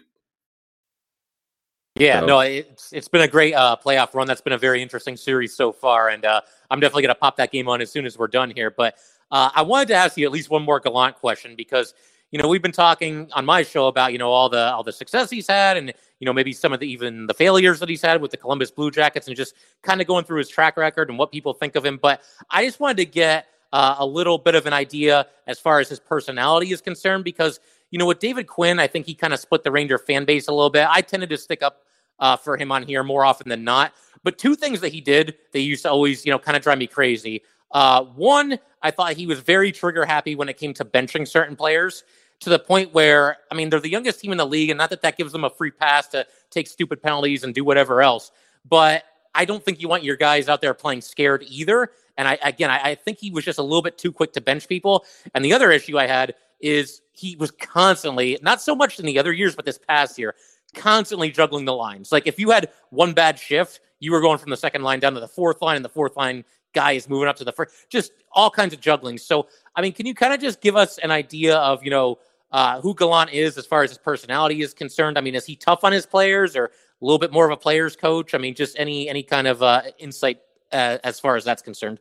Yeah, 1.99 2.21
so. 2.21 2.25
no, 2.25 2.39
it's 2.41 2.93
it's 2.93 3.07
been 3.07 3.21
a 3.21 3.27
great 3.27 3.53
uh, 3.53 3.75
playoff 3.83 4.13
run. 4.13 4.27
That's 4.27 4.41
been 4.41 4.53
a 4.53 4.57
very 4.57 4.81
interesting 4.81 5.17
series 5.17 5.53
so 5.55 5.71
far, 5.71 6.09
and 6.09 6.23
uh, 6.23 6.41
I'm 6.69 6.79
definitely 6.79 7.03
going 7.03 7.15
to 7.15 7.19
pop 7.19 7.37
that 7.37 7.51
game 7.51 7.67
on 7.67 7.81
as 7.81 7.91
soon 7.91 8.05
as 8.05 8.17
we're 8.17 8.27
done 8.27 8.51
here. 8.51 8.71
But 8.71 8.95
uh, 9.31 9.49
I 9.53 9.63
wanted 9.63 9.89
to 9.89 9.95
ask 9.95 10.17
you 10.17 10.25
at 10.25 10.31
least 10.31 10.49
one 10.49 10.63
more 10.63 10.79
Gallant 10.79 11.15
question 11.15 11.55
because 11.55 11.93
you 12.31 12.41
know 12.41 12.47
we've 12.47 12.61
been 12.61 12.71
talking 12.71 13.29
on 13.33 13.45
my 13.45 13.63
show 13.63 13.87
about 13.87 14.11
you 14.11 14.17
know 14.17 14.31
all 14.31 14.49
the 14.49 14.73
all 14.73 14.83
the 14.83 14.91
success 14.91 15.29
he's 15.29 15.47
had 15.47 15.77
and 15.77 15.93
you 16.19 16.25
know, 16.25 16.33
maybe 16.33 16.53
some 16.53 16.73
of 16.73 16.79
the 16.79 16.87
even 16.87 17.27
the 17.27 17.33
failures 17.33 17.79
that 17.79 17.89
he's 17.89 18.01
had 18.01 18.21
with 18.21 18.31
the 18.31 18.37
Columbus 18.37 18.71
Blue 18.71 18.89
Jackets 18.91 19.27
and 19.27 19.35
just 19.35 19.53
kind 19.83 20.01
of 20.01 20.07
going 20.07 20.25
through 20.25 20.39
his 20.39 20.49
track 20.49 20.77
record 20.77 21.09
and 21.09 21.17
what 21.17 21.31
people 21.31 21.53
think 21.53 21.75
of 21.75 21.85
him. 21.85 21.99
But 22.01 22.21
I 22.49 22.65
just 22.65 22.79
wanted 22.79 22.97
to 22.97 23.05
get 23.05 23.47
uh, 23.71 23.95
a 23.99 24.05
little 24.05 24.37
bit 24.37 24.55
of 24.55 24.65
an 24.65 24.73
idea 24.73 25.27
as 25.45 25.59
far 25.59 25.79
as 25.79 25.89
his 25.89 25.99
personality 25.99 26.71
is 26.71 26.81
concerned 26.81 27.23
because, 27.23 27.59
you 27.91 27.99
know, 27.99 28.05
with 28.05 28.19
David 28.19 28.47
Quinn, 28.47 28.79
I 28.79 28.87
think 28.87 29.05
he 29.05 29.13
kind 29.13 29.33
of 29.33 29.39
split 29.39 29.63
the 29.63 29.71
Ranger 29.71 29.97
fan 29.97 30.25
base 30.25 30.47
a 30.47 30.51
little 30.51 30.69
bit. 30.69 30.87
I 30.89 31.01
tended 31.01 31.29
to 31.29 31.37
stick 31.37 31.61
up 31.61 31.83
uh, 32.19 32.35
for 32.35 32.57
him 32.57 32.71
on 32.71 32.83
here 32.83 33.03
more 33.03 33.23
often 33.23 33.49
than 33.49 33.63
not. 33.63 33.93
But 34.23 34.39
two 34.39 34.55
things 34.55 34.81
that 34.81 34.91
he 34.91 35.01
did, 35.01 35.35
they 35.51 35.59
used 35.59 35.83
to 35.83 35.91
always, 35.91 36.25
you 36.25 36.31
know, 36.31 36.39
kind 36.39 36.57
of 36.57 36.63
drive 36.63 36.79
me 36.79 36.87
crazy. 36.87 37.43
Uh, 37.71 38.03
one, 38.03 38.59
I 38.81 38.91
thought 38.91 39.13
he 39.13 39.27
was 39.27 39.39
very 39.39 39.71
trigger 39.71 40.05
happy 40.05 40.35
when 40.35 40.49
it 40.49 40.57
came 40.57 40.73
to 40.75 40.85
benching 40.85 41.27
certain 41.27 41.55
players 41.55 42.03
to 42.39 42.49
the 42.49 42.59
point 42.59 42.93
where, 42.93 43.37
I 43.51 43.55
mean, 43.55 43.69
they're 43.69 43.79
the 43.79 43.89
youngest 43.89 44.19
team 44.19 44.31
in 44.31 44.37
the 44.37 44.45
league, 44.45 44.69
and 44.69 44.77
not 44.77 44.89
that 44.91 45.01
that 45.01 45.17
gives 45.17 45.31
them 45.31 45.43
a 45.43 45.49
free 45.49 45.71
pass 45.71 46.07
to 46.09 46.25
take 46.51 46.67
stupid 46.67 47.01
penalties 47.01 47.43
and 47.43 47.53
do 47.53 47.65
whatever 47.65 48.01
else, 48.01 48.31
but 48.67 49.03
I 49.33 49.45
don't 49.45 49.63
think 49.63 49.81
you 49.81 49.87
want 49.87 50.03
your 50.03 50.15
guys 50.15 50.49
out 50.49 50.61
there 50.61 50.73
playing 50.73 51.01
scared 51.01 51.43
either. 51.47 51.91
And 52.17 52.27
I, 52.27 52.39
again, 52.43 52.71
I, 52.71 52.91
I 52.91 52.95
think 52.95 53.19
he 53.19 53.29
was 53.29 53.45
just 53.45 53.59
a 53.59 53.63
little 53.63 53.83
bit 53.83 53.97
too 53.97 54.11
quick 54.11 54.33
to 54.33 54.41
bench 54.41 54.67
people. 54.67 55.05
And 55.35 55.45
the 55.45 55.53
other 55.53 55.71
issue 55.71 55.99
I 55.99 56.07
had 56.07 56.33
is 56.59 57.01
he 57.11 57.35
was 57.35 57.51
constantly, 57.51 58.39
not 58.41 58.61
so 58.61 58.75
much 58.75 58.99
in 58.99 59.05
the 59.05 59.19
other 59.19 59.31
years, 59.31 59.55
but 59.55 59.65
this 59.65 59.77
past 59.77 60.17
year, 60.17 60.33
constantly 60.73 61.29
juggling 61.29 61.65
the 61.65 61.73
lines. 61.73 62.11
Like 62.11 62.25
if 62.25 62.39
you 62.39 62.49
had 62.49 62.69
one 62.89 63.13
bad 63.13 63.37
shift, 63.37 63.79
you 63.99 64.11
were 64.11 64.21
going 64.21 64.39
from 64.39 64.49
the 64.49 64.57
second 64.57 64.81
line 64.81 64.99
down 64.99 65.13
to 65.13 65.19
the 65.19 65.27
fourth 65.27 65.61
line, 65.61 65.75
and 65.75 65.85
the 65.85 65.89
fourth 65.89 66.17
line 66.17 66.43
guy 66.77 66.91
is 66.93 67.09
moving 67.09 67.27
up 67.27 67.37
to 67.37 67.43
the 67.43 67.51
first. 67.51 67.73
Just 67.89 68.11
all 68.31 68.49
kinds 68.49 68.73
of 68.73 68.79
juggling. 68.79 69.17
So, 69.17 69.47
I 69.75 69.81
mean, 69.81 69.93
can 69.93 70.05
you 70.05 70.13
kind 70.13 70.33
of 70.33 70.39
just 70.39 70.61
give 70.61 70.75
us 70.75 70.97
an 70.99 71.11
idea 71.11 71.57
of 71.57 71.83
you 71.83 71.89
know 71.89 72.19
uh, 72.51 72.79
who 72.81 72.93
Gallant 72.93 73.31
is 73.31 73.57
as 73.57 73.65
far 73.65 73.83
as 73.83 73.91
his 73.91 73.97
personality 73.97 74.61
is 74.61 74.73
concerned. 74.73 75.17
I 75.17 75.21
mean, 75.21 75.35
is 75.35 75.45
he 75.45 75.55
tough 75.55 75.83
on 75.83 75.91
his 75.91 76.05
players 76.05 76.55
or 76.55 76.65
a 76.65 76.69
little 77.05 77.19
bit 77.19 77.31
more 77.31 77.45
of 77.45 77.51
a 77.51 77.57
players 77.57 77.95
coach? 77.95 78.33
I 78.33 78.37
mean, 78.37 78.55
just 78.55 78.77
any 78.79 79.09
any 79.09 79.23
kind 79.23 79.47
of 79.47 79.61
uh, 79.61 79.83
insight 79.97 80.39
uh, 80.71 80.97
as 81.03 81.19
far 81.19 81.35
as 81.35 81.43
that's 81.43 81.61
concerned. 81.61 81.99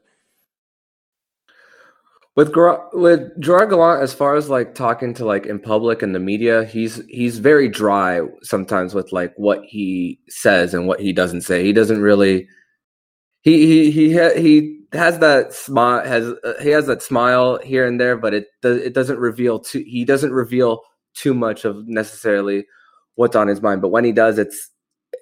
With 2.37 2.53
with 2.93 3.41
Gerard 3.41 3.71
Gallant, 3.71 4.03
as 4.03 4.12
far 4.12 4.37
as 4.37 4.51
like 4.51 4.75
talking 4.75 5.15
to 5.15 5.25
like 5.25 5.47
in 5.47 5.59
public 5.59 6.03
and 6.03 6.15
the 6.15 6.21
media, 6.21 6.65
he's 6.65 7.03
he's 7.09 7.39
very 7.39 7.69
dry 7.69 8.21
sometimes 8.43 8.95
with 8.95 9.11
like 9.11 9.33
what 9.37 9.65
he 9.65 10.21
says 10.29 10.75
and 10.75 10.87
what 10.87 11.01
he 11.01 11.12
doesn't 11.12 11.43
say. 11.43 11.65
He 11.65 11.73
doesn't 11.73 12.01
really 12.01 12.47
he 13.47 13.65
he 13.65 13.91
he 13.93 14.41
he 14.43 14.81
has 14.93 15.21
that 15.21 15.53
smile 15.53 16.05
has 16.05 16.25
uh, 16.43 16.55
he 16.61 16.71
has 16.71 16.87
that 16.87 17.01
smile 17.01 17.61
here 17.63 17.87
and 17.87 18.01
there, 18.01 18.17
but 18.17 18.35
it 18.35 18.49
does 18.61 18.79
it 18.79 18.93
doesn't 18.93 19.21
reveal 19.21 19.61
too 19.61 19.85
he 19.87 20.05
doesn't 20.05 20.33
reveal 20.33 20.81
too 21.15 21.33
much 21.33 21.65
of 21.65 21.87
necessarily 21.87 22.67
what's 23.15 23.37
on 23.37 23.47
his 23.47 23.63
mind. 23.63 23.83
But 23.83 23.91
when 23.91 24.05
he 24.05 24.11
does, 24.11 24.39
it's 24.39 24.71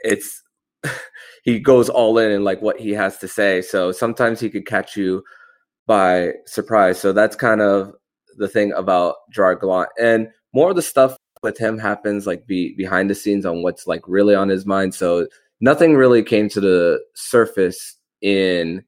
it's 0.03 0.43
he 1.45 1.61
goes 1.61 1.91
all 1.91 2.17
in 2.17 2.33
and 2.33 2.45
like 2.45 2.63
what 2.63 2.81
he 2.81 2.93
has 2.93 3.19
to 3.19 3.29
say. 3.29 3.61
So 3.61 3.93
sometimes 3.93 4.41
he 4.41 4.49
could 4.49 4.65
catch 4.65 4.97
you 4.97 5.23
by 5.87 6.33
surprise. 6.47 6.99
So 6.99 7.13
that's 7.13 7.37
kind 7.37 7.61
of 7.61 7.93
the 8.39 8.49
thing 8.49 8.73
about 8.73 9.17
Gerard 9.31 9.61
Gallant. 9.61 9.91
And 10.01 10.29
more 10.55 10.71
of 10.71 10.77
the 10.77 10.83
stuff 10.83 11.15
with 11.43 11.59
him 11.59 11.77
happens 11.77 12.27
like 12.27 12.47
be 12.47 12.75
behind 12.75 13.11
the 13.11 13.15
scenes 13.15 13.45
on 13.45 13.63
what's 13.63 13.87
like 13.87 14.01
really 14.09 14.35
on 14.35 14.49
his 14.49 14.65
mind. 14.65 14.95
So 14.95 15.27
nothing 15.61 15.95
really 15.95 16.23
came 16.23 16.49
to 16.49 16.61
the 16.61 17.01
surface 17.15 17.99
in 18.25 18.83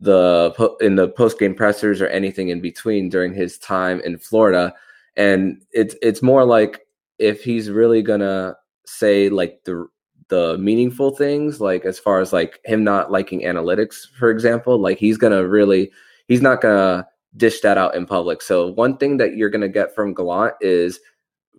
the 0.00 0.76
in 0.80 0.96
the 0.96 1.08
post 1.08 1.38
game 1.38 1.54
pressers 1.54 2.02
or 2.02 2.08
anything 2.08 2.48
in 2.48 2.60
between 2.60 3.08
during 3.08 3.32
his 3.32 3.56
time 3.58 4.00
in 4.00 4.18
Florida, 4.18 4.74
and 5.16 5.64
it's 5.72 5.94
it's 6.02 6.22
more 6.22 6.44
like 6.44 6.86
if 7.18 7.42
he's 7.42 7.70
really 7.70 8.02
gonna 8.02 8.56
say 8.84 9.28
like 9.28 9.60
the 9.64 9.86
the 10.28 10.58
meaningful 10.58 11.12
things, 11.12 11.60
like 11.60 11.84
as 11.84 11.98
far 11.98 12.20
as 12.20 12.32
like 12.32 12.60
him 12.64 12.84
not 12.84 13.10
liking 13.10 13.42
analytics, 13.42 14.08
for 14.18 14.28
example, 14.28 14.78
like 14.78 14.98
he's 14.98 15.16
gonna 15.16 15.46
really 15.46 15.90
he's 16.26 16.42
not 16.42 16.60
gonna 16.60 17.06
dish 17.36 17.60
that 17.60 17.78
out 17.78 17.94
in 17.94 18.06
public. 18.06 18.42
So 18.42 18.72
one 18.72 18.98
thing 18.98 19.18
that 19.18 19.36
you're 19.36 19.50
gonna 19.50 19.68
get 19.68 19.94
from 19.94 20.14
Gallant 20.14 20.54
is 20.60 20.98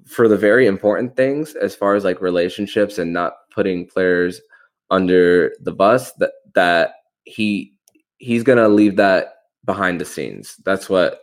for 0.05 0.27
the 0.27 0.37
very 0.37 0.67
important 0.67 1.15
things 1.15 1.55
as 1.55 1.75
far 1.75 1.95
as 1.95 2.03
like 2.03 2.21
relationships 2.21 2.97
and 2.97 3.13
not 3.13 3.33
putting 3.51 3.87
players 3.87 4.41
under 4.89 5.53
the 5.61 5.71
bus 5.71 6.11
that 6.13 6.31
that 6.55 6.93
he 7.23 7.73
he's 8.17 8.43
gonna 8.43 8.67
leave 8.67 8.95
that 8.97 9.35
behind 9.65 9.99
the 10.01 10.05
scenes. 10.05 10.55
That's 10.65 10.89
what 10.89 11.21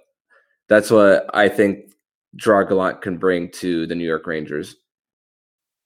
that's 0.68 0.90
what 0.90 1.26
I 1.34 1.48
think 1.48 1.92
Gerard 2.36 2.68
Gallant 2.68 3.02
can 3.02 3.16
bring 3.16 3.50
to 3.52 3.86
the 3.86 3.94
New 3.94 4.06
York 4.06 4.26
Rangers. 4.26 4.76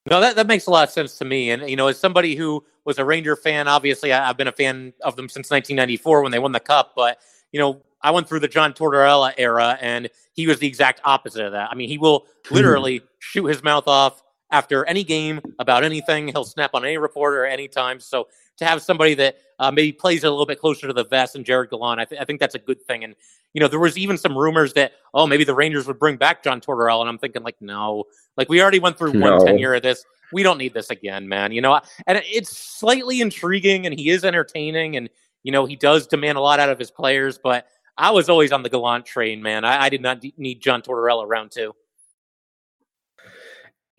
No, 0.08 0.20
that, 0.20 0.36
that 0.36 0.46
makes 0.46 0.66
a 0.66 0.70
lot 0.70 0.88
of 0.88 0.92
sense 0.92 1.18
to 1.18 1.24
me. 1.24 1.50
And, 1.50 1.68
you 1.68 1.76
know, 1.76 1.88
as 1.88 1.98
somebody 1.98 2.34
who 2.34 2.64
was 2.84 2.98
a 2.98 3.04
Ranger 3.04 3.36
fan, 3.36 3.68
obviously 3.68 4.12
I, 4.12 4.26
have 4.26 4.36
been 4.36 4.48
a 4.48 4.52
fan 4.52 4.94
of 5.02 5.16
them 5.16 5.28
since 5.28 5.50
1994 5.50 6.22
when 6.22 6.32
they 6.32 6.38
won 6.38 6.52
the 6.52 6.60
Cup. 6.60 6.92
But, 6.96 7.18
you 7.52 7.60
know, 7.60 7.82
I 8.02 8.10
went 8.10 8.26
through 8.26 8.40
the 8.40 8.48
John 8.48 8.72
Tortorella 8.72 9.34
era 9.36 9.76
and 9.80 10.08
he 10.32 10.46
was 10.46 10.58
the 10.58 10.66
exact 10.66 11.02
opposite 11.04 11.44
of 11.44 11.52
that. 11.52 11.70
I 11.70 11.74
mean, 11.74 11.88
he 11.88 11.98
will 11.98 12.26
literally 12.50 13.02
shoot 13.18 13.44
his 13.46 13.62
mouth 13.62 13.86
off 13.86 14.22
after 14.50 14.84
any 14.86 15.04
game 15.04 15.40
about 15.58 15.84
anything. 15.84 16.28
He'll 16.28 16.44
snap 16.44 16.70
on 16.74 16.84
any 16.84 16.98
reporter 16.98 17.46
at 17.46 17.52
any 17.52 17.68
time. 17.68 18.00
So 18.00 18.28
to 18.58 18.64
have 18.64 18.82
somebody 18.82 19.14
that 19.14 19.38
uh, 19.58 19.70
maybe 19.70 19.92
plays 19.92 20.24
a 20.24 20.30
little 20.30 20.46
bit 20.46 20.60
closer 20.60 20.86
to 20.86 20.92
the 20.92 21.04
vest 21.04 21.34
and 21.34 21.44
Gerard 21.44 21.70
Gallant, 21.70 22.00
I, 22.00 22.04
th- 22.04 22.20
I, 22.20 22.24
think 22.24 22.40
that's 22.40 22.54
a 22.54 22.58
good 22.58 22.80
thing. 22.82 23.04
And 23.04 23.14
you 23.54 23.60
know, 23.60 23.68
there 23.68 23.80
was 23.80 23.98
even 23.98 24.16
some 24.16 24.36
rumors 24.36 24.72
that 24.74 24.92
oh, 25.14 25.26
maybe 25.26 25.44
the 25.44 25.54
Rangers 25.54 25.86
would 25.86 25.98
bring 25.98 26.16
back 26.16 26.42
John 26.42 26.60
Tortorella, 26.60 27.00
and 27.00 27.08
I'm 27.08 27.18
thinking 27.18 27.42
like, 27.42 27.56
no, 27.60 28.04
like 28.36 28.48
we 28.48 28.62
already 28.62 28.78
went 28.78 28.96
through 28.96 29.14
no. 29.14 29.30
one 29.36 29.46
tenure 29.46 29.74
of 29.74 29.82
this. 29.82 30.04
We 30.32 30.44
don't 30.44 30.58
need 30.58 30.74
this 30.74 30.90
again, 30.90 31.28
man. 31.28 31.52
You 31.52 31.60
know, 31.60 31.80
and 32.06 32.22
it's 32.24 32.56
slightly 32.56 33.20
intriguing, 33.20 33.86
and 33.86 33.98
he 33.98 34.10
is 34.10 34.24
entertaining, 34.24 34.96
and 34.96 35.08
you 35.42 35.52
know, 35.52 35.66
he 35.66 35.74
does 35.74 36.06
demand 36.06 36.38
a 36.38 36.40
lot 36.40 36.60
out 36.60 36.68
of 36.68 36.78
his 36.78 36.90
players. 36.90 37.38
But 37.42 37.66
I 37.96 38.10
was 38.10 38.28
always 38.28 38.52
on 38.52 38.62
the 38.62 38.68
Gallant 38.68 39.04
train, 39.04 39.42
man. 39.42 39.64
I, 39.64 39.84
I 39.84 39.88
did 39.88 40.02
not 40.02 40.22
need 40.36 40.60
John 40.60 40.82
Tortorella 40.82 41.26
around 41.26 41.50
too. 41.50 41.74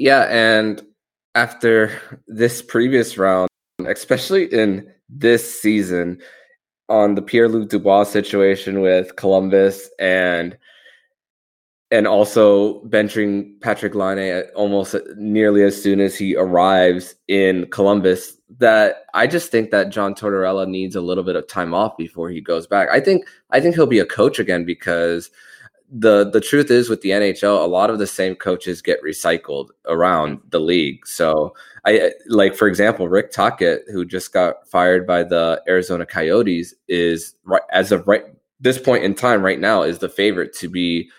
Yeah, 0.01 0.23
and 0.31 0.81
after 1.35 1.91
this 2.25 2.63
previous 2.63 3.19
round, 3.19 3.49
especially 3.85 4.45
in 4.45 4.91
this 5.07 5.61
season, 5.61 6.19
on 6.89 7.13
the 7.13 7.21
Pierre 7.21 7.47
Luc 7.47 7.69
Dubois 7.69 8.05
situation 8.05 8.81
with 8.81 9.15
Columbus 9.15 9.91
and 9.99 10.57
and 11.91 12.07
also 12.07 12.83
benching 12.85 13.59
Patrik 13.59 13.93
Laine 13.93 14.43
almost 14.55 14.95
nearly 15.17 15.61
as 15.61 15.79
soon 15.79 15.99
as 15.99 16.17
he 16.17 16.35
arrives 16.35 17.13
in 17.27 17.67
Columbus. 17.67 18.35
That 18.57 19.03
I 19.13 19.27
just 19.27 19.51
think 19.51 19.69
that 19.69 19.89
John 19.89 20.15
Tortorella 20.15 20.67
needs 20.67 20.95
a 20.95 21.01
little 21.01 21.23
bit 21.23 21.35
of 21.35 21.47
time 21.47 21.75
off 21.75 21.95
before 21.95 22.31
he 22.31 22.41
goes 22.41 22.65
back. 22.65 22.89
I 22.89 23.01
think 23.01 23.27
I 23.51 23.61
think 23.61 23.75
he'll 23.75 23.85
be 23.85 23.99
a 23.99 24.05
coach 24.07 24.39
again 24.39 24.65
because 24.65 25.29
the 25.91 26.29
the 26.29 26.39
truth 26.39 26.71
is 26.71 26.89
with 26.89 27.01
the 27.01 27.09
NHL, 27.09 27.61
a 27.61 27.67
lot 27.67 27.89
of 27.89 27.99
the 27.99 28.07
same 28.07 28.35
coaches 28.35 28.81
get 28.81 29.03
recycled 29.03 29.69
around 29.87 30.39
the 30.49 30.59
league. 30.59 31.05
So 31.05 31.53
I 31.85 32.11
like, 32.27 32.55
for 32.55 32.67
example, 32.67 33.09
Rick 33.09 33.31
Tocchet, 33.31 33.83
who 33.91 34.05
just 34.05 34.31
got 34.31 34.67
fired 34.69 35.05
by 35.05 35.23
the 35.23 35.61
Arizona 35.67 36.05
Coyotes, 36.05 36.73
is 36.87 37.35
right 37.43 37.61
as 37.73 37.91
of 37.91 38.07
right 38.07 38.23
this 38.61 38.77
point 38.77 39.03
in 39.03 39.15
time, 39.15 39.43
right 39.43 39.59
now, 39.59 39.81
is 39.81 39.99
the 39.99 40.07
favorite 40.07 40.55
to 40.59 40.69
be 40.69 41.09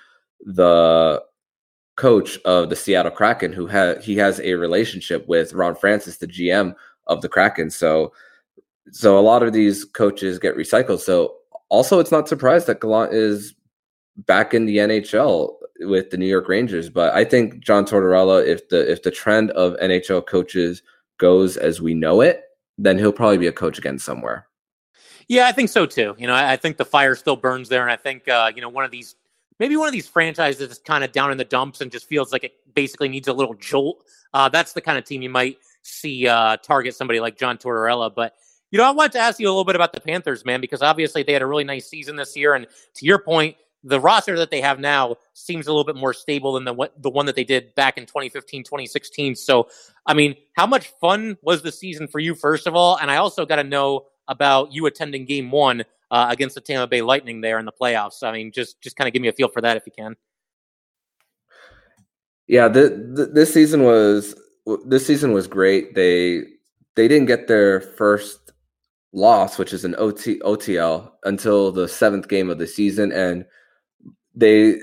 the 0.41 1.23
coach 1.97 2.39
of 2.45 2.71
the 2.71 2.77
Seattle 2.77 3.11
Kraken, 3.11 3.53
who 3.53 3.67
has 3.67 4.03
he 4.03 4.17
has 4.17 4.41
a 4.41 4.55
relationship 4.55 5.29
with 5.29 5.53
Ron 5.53 5.75
Francis, 5.75 6.17
the 6.17 6.27
GM 6.27 6.75
of 7.09 7.21
the 7.21 7.29
Kraken. 7.29 7.69
So, 7.69 8.13
so 8.91 9.19
a 9.19 9.21
lot 9.21 9.43
of 9.43 9.53
these 9.53 9.85
coaches 9.85 10.39
get 10.39 10.57
recycled. 10.57 11.01
So, 11.01 11.35
also, 11.69 11.99
it's 11.99 12.13
not 12.13 12.29
surprised 12.29 12.67
that 12.69 12.81
Gallant 12.81 13.13
is 13.13 13.55
back 14.17 14.55
in 14.55 14.67
the 14.67 14.79
NHL 14.79 15.55
with 15.81 16.11
the 16.11 16.17
New 16.17 16.27
York 16.27 16.49
Rangers. 16.49 16.89
But 16.89 17.15
I 17.15 17.25
think 17.25 17.61
John 17.61 17.85
Tortorella, 17.85 18.47
if 18.47 18.69
the 18.69 18.91
if 18.91 19.03
the 19.03 19.11
trend 19.11 19.51
of 19.53 19.75
NHL 19.75 20.27
coaches 20.27 20.83
goes 21.19 21.57
as 21.57 21.81
we 21.81 21.95
know 21.95 22.21
it, 22.21 22.43
then 22.79 22.99
he'll 22.99 23.13
probably 23.13 23.39
be 23.39 23.47
a 23.47 23.53
coach 23.53 23.79
again 23.79 23.99
somewhere. 23.99 24.47
Yeah, 25.29 25.47
I 25.47 25.53
think 25.53 25.69
so 25.69 25.87
too. 25.87 26.15
You 26.19 26.27
know, 26.27 26.35
I, 26.35 26.53
I 26.53 26.57
think 26.57 26.77
the 26.77 26.85
fire 26.85 27.15
still 27.15 27.37
burns 27.37 27.69
there, 27.69 27.83
and 27.83 27.91
I 27.91 27.97
think 27.97 28.29
uh, 28.29 28.53
you 28.55 28.61
know 28.61 28.69
one 28.69 28.85
of 28.85 28.91
these 28.91 29.17
maybe 29.59 29.77
one 29.77 29.87
of 29.87 29.93
these 29.93 30.09
franchises 30.09 30.71
is 30.71 30.79
kind 30.79 31.05
of 31.05 31.13
down 31.13 31.31
in 31.31 31.39
the 31.39 31.45
dumps 31.45 31.81
and 31.81 31.91
just 31.91 32.09
feels 32.09 32.33
like 32.33 32.45
it 32.45 32.55
basically 32.75 33.09
needs 33.09 33.29
a 33.29 33.33
little 33.33 33.55
jolt. 33.55 34.05
Uh, 34.35 34.49
that's 34.49 34.73
the 34.73 34.81
kind 34.81 34.99
of 34.99 35.05
team 35.05 35.23
you 35.23 35.31
might 35.31 35.59
see 35.83 36.27
uh, 36.27 36.57
target 36.59 36.95
somebody 36.95 37.21
like 37.21 37.37
John 37.37 37.59
Tortorella. 37.59 38.13
But 38.15 38.35
you 38.71 38.79
know, 38.79 38.85
I 38.85 38.91
wanted 38.91 39.13
to 39.13 39.19
ask 39.19 39.39
you 39.39 39.47
a 39.47 39.51
little 39.51 39.65
bit 39.65 39.77
about 39.77 39.93
the 39.93 40.01
Panthers, 40.01 40.45
man, 40.45 40.61
because 40.61 40.83
obviously 40.83 41.23
they 41.23 41.33
had 41.33 41.43
a 41.43 41.47
really 41.47 41.65
nice 41.65 41.89
season 41.89 42.17
this 42.17 42.37
year, 42.37 42.55
and 42.55 42.67
to 42.95 43.05
your 43.05 43.19
point, 43.19 43.57
the 43.85 44.01
roster 44.01 44.39
that 44.39 44.51
they 44.51 44.61
have 44.61 44.79
now 44.79 45.17
seems 45.35 45.67
a 45.67 45.71
little 45.71 45.85
bit 45.85 45.97
more 45.97 46.13
stable 46.13 46.53
than 46.53 46.65
the 46.65 46.91
the 46.99 47.11
one 47.11 47.27
that 47.27 47.35
they 47.35 47.45
did 47.45 47.75
back 47.75 47.99
in 47.99 48.07
2015 48.07 48.63
2016 48.63 49.35
so 49.35 49.69
i 50.07 50.15
mean 50.15 50.35
how 50.55 50.67
much 50.67 50.93
fun 51.01 51.37
was 51.43 51.63
the 51.63 51.73
season 51.73 52.07
for 52.07 52.19
you 52.19 52.35
first 52.35 52.67
of 52.67 52.75
all? 52.75 52.99
And 52.99 53.11
i 53.11 53.17
also 53.17 53.45
got 53.45 53.57
to 53.57 53.65
know 53.65 54.07
about 54.29 54.73
you 54.73 54.87
attending 54.87 55.25
game 55.25 55.51
one 55.51 55.85
uh, 56.11 56.27
against 56.31 56.55
the 56.55 56.61
tampa 56.61 56.87
bay 56.87 57.03
lightning 57.03 57.41
there 57.41 57.59
in 57.59 57.65
the 57.65 57.73
playoffs. 57.73 58.23
I 58.23 58.33
mean 58.33 58.53
just 58.53 58.81
just 58.81 58.97
kind 58.97 59.09
of 59.09 59.13
give 59.13 59.23
me 59.23 59.29
a 59.29 59.33
feel 59.33 59.49
for 59.49 59.61
that 59.61 59.77
if 59.77 59.85
you 59.87 59.93
can. 59.93 60.17
Yeah 62.47 62.69
the, 62.69 63.11
the, 63.15 63.27
this 63.27 63.53
season 63.53 63.83
was 63.83 64.35
this 64.85 65.07
season 65.07 65.33
was 65.33 65.47
great. 65.47 65.95
They 65.95 66.43
they 66.95 67.09
didn't 67.09 67.27
get 67.27 67.49
their 67.49 67.81
first 67.81 68.39
loss 69.15 69.59
which 69.59 69.75
is 69.75 69.85
an 69.85 69.95
OT, 69.99 70.39
otl 70.41 71.11
until 71.25 71.71
the 71.73 71.89
seventh 71.89 72.29
game 72.29 72.49
of 72.49 72.59
the 72.59 72.67
season. 72.67 73.11
And 73.13 73.45
they 74.35 74.77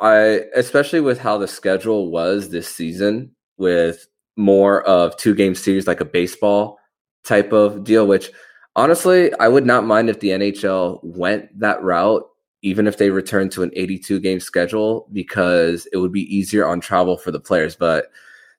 I 0.00 0.42
especially 0.54 1.00
with 1.00 1.18
how 1.18 1.38
the 1.38 1.48
schedule 1.48 2.10
was 2.10 2.50
this 2.50 2.68
season 2.68 3.30
with 3.56 4.06
more 4.36 4.82
of 4.82 5.16
two 5.16 5.34
game 5.34 5.54
series 5.54 5.86
like 5.86 6.00
a 6.00 6.04
baseball 6.06 6.78
type 7.24 7.52
of 7.52 7.84
deal 7.84 8.06
which 8.06 8.30
honestly 8.74 9.32
I 9.34 9.48
would 9.48 9.66
not 9.66 9.84
mind 9.84 10.10
if 10.10 10.20
the 10.20 10.30
NHL 10.30 11.00
went 11.02 11.58
that 11.58 11.82
route 11.82 12.24
even 12.62 12.86
if 12.86 12.96
they 12.96 13.10
return 13.10 13.48
to 13.50 13.62
an 13.62 13.70
82 13.74 14.20
game 14.20 14.40
schedule 14.40 15.08
because 15.12 15.86
it 15.92 15.98
would 15.98 16.12
be 16.12 16.34
easier 16.34 16.66
on 16.66 16.80
travel 16.80 17.16
for 17.16 17.30
the 17.30 17.40
players 17.40 17.76
but 17.76 18.06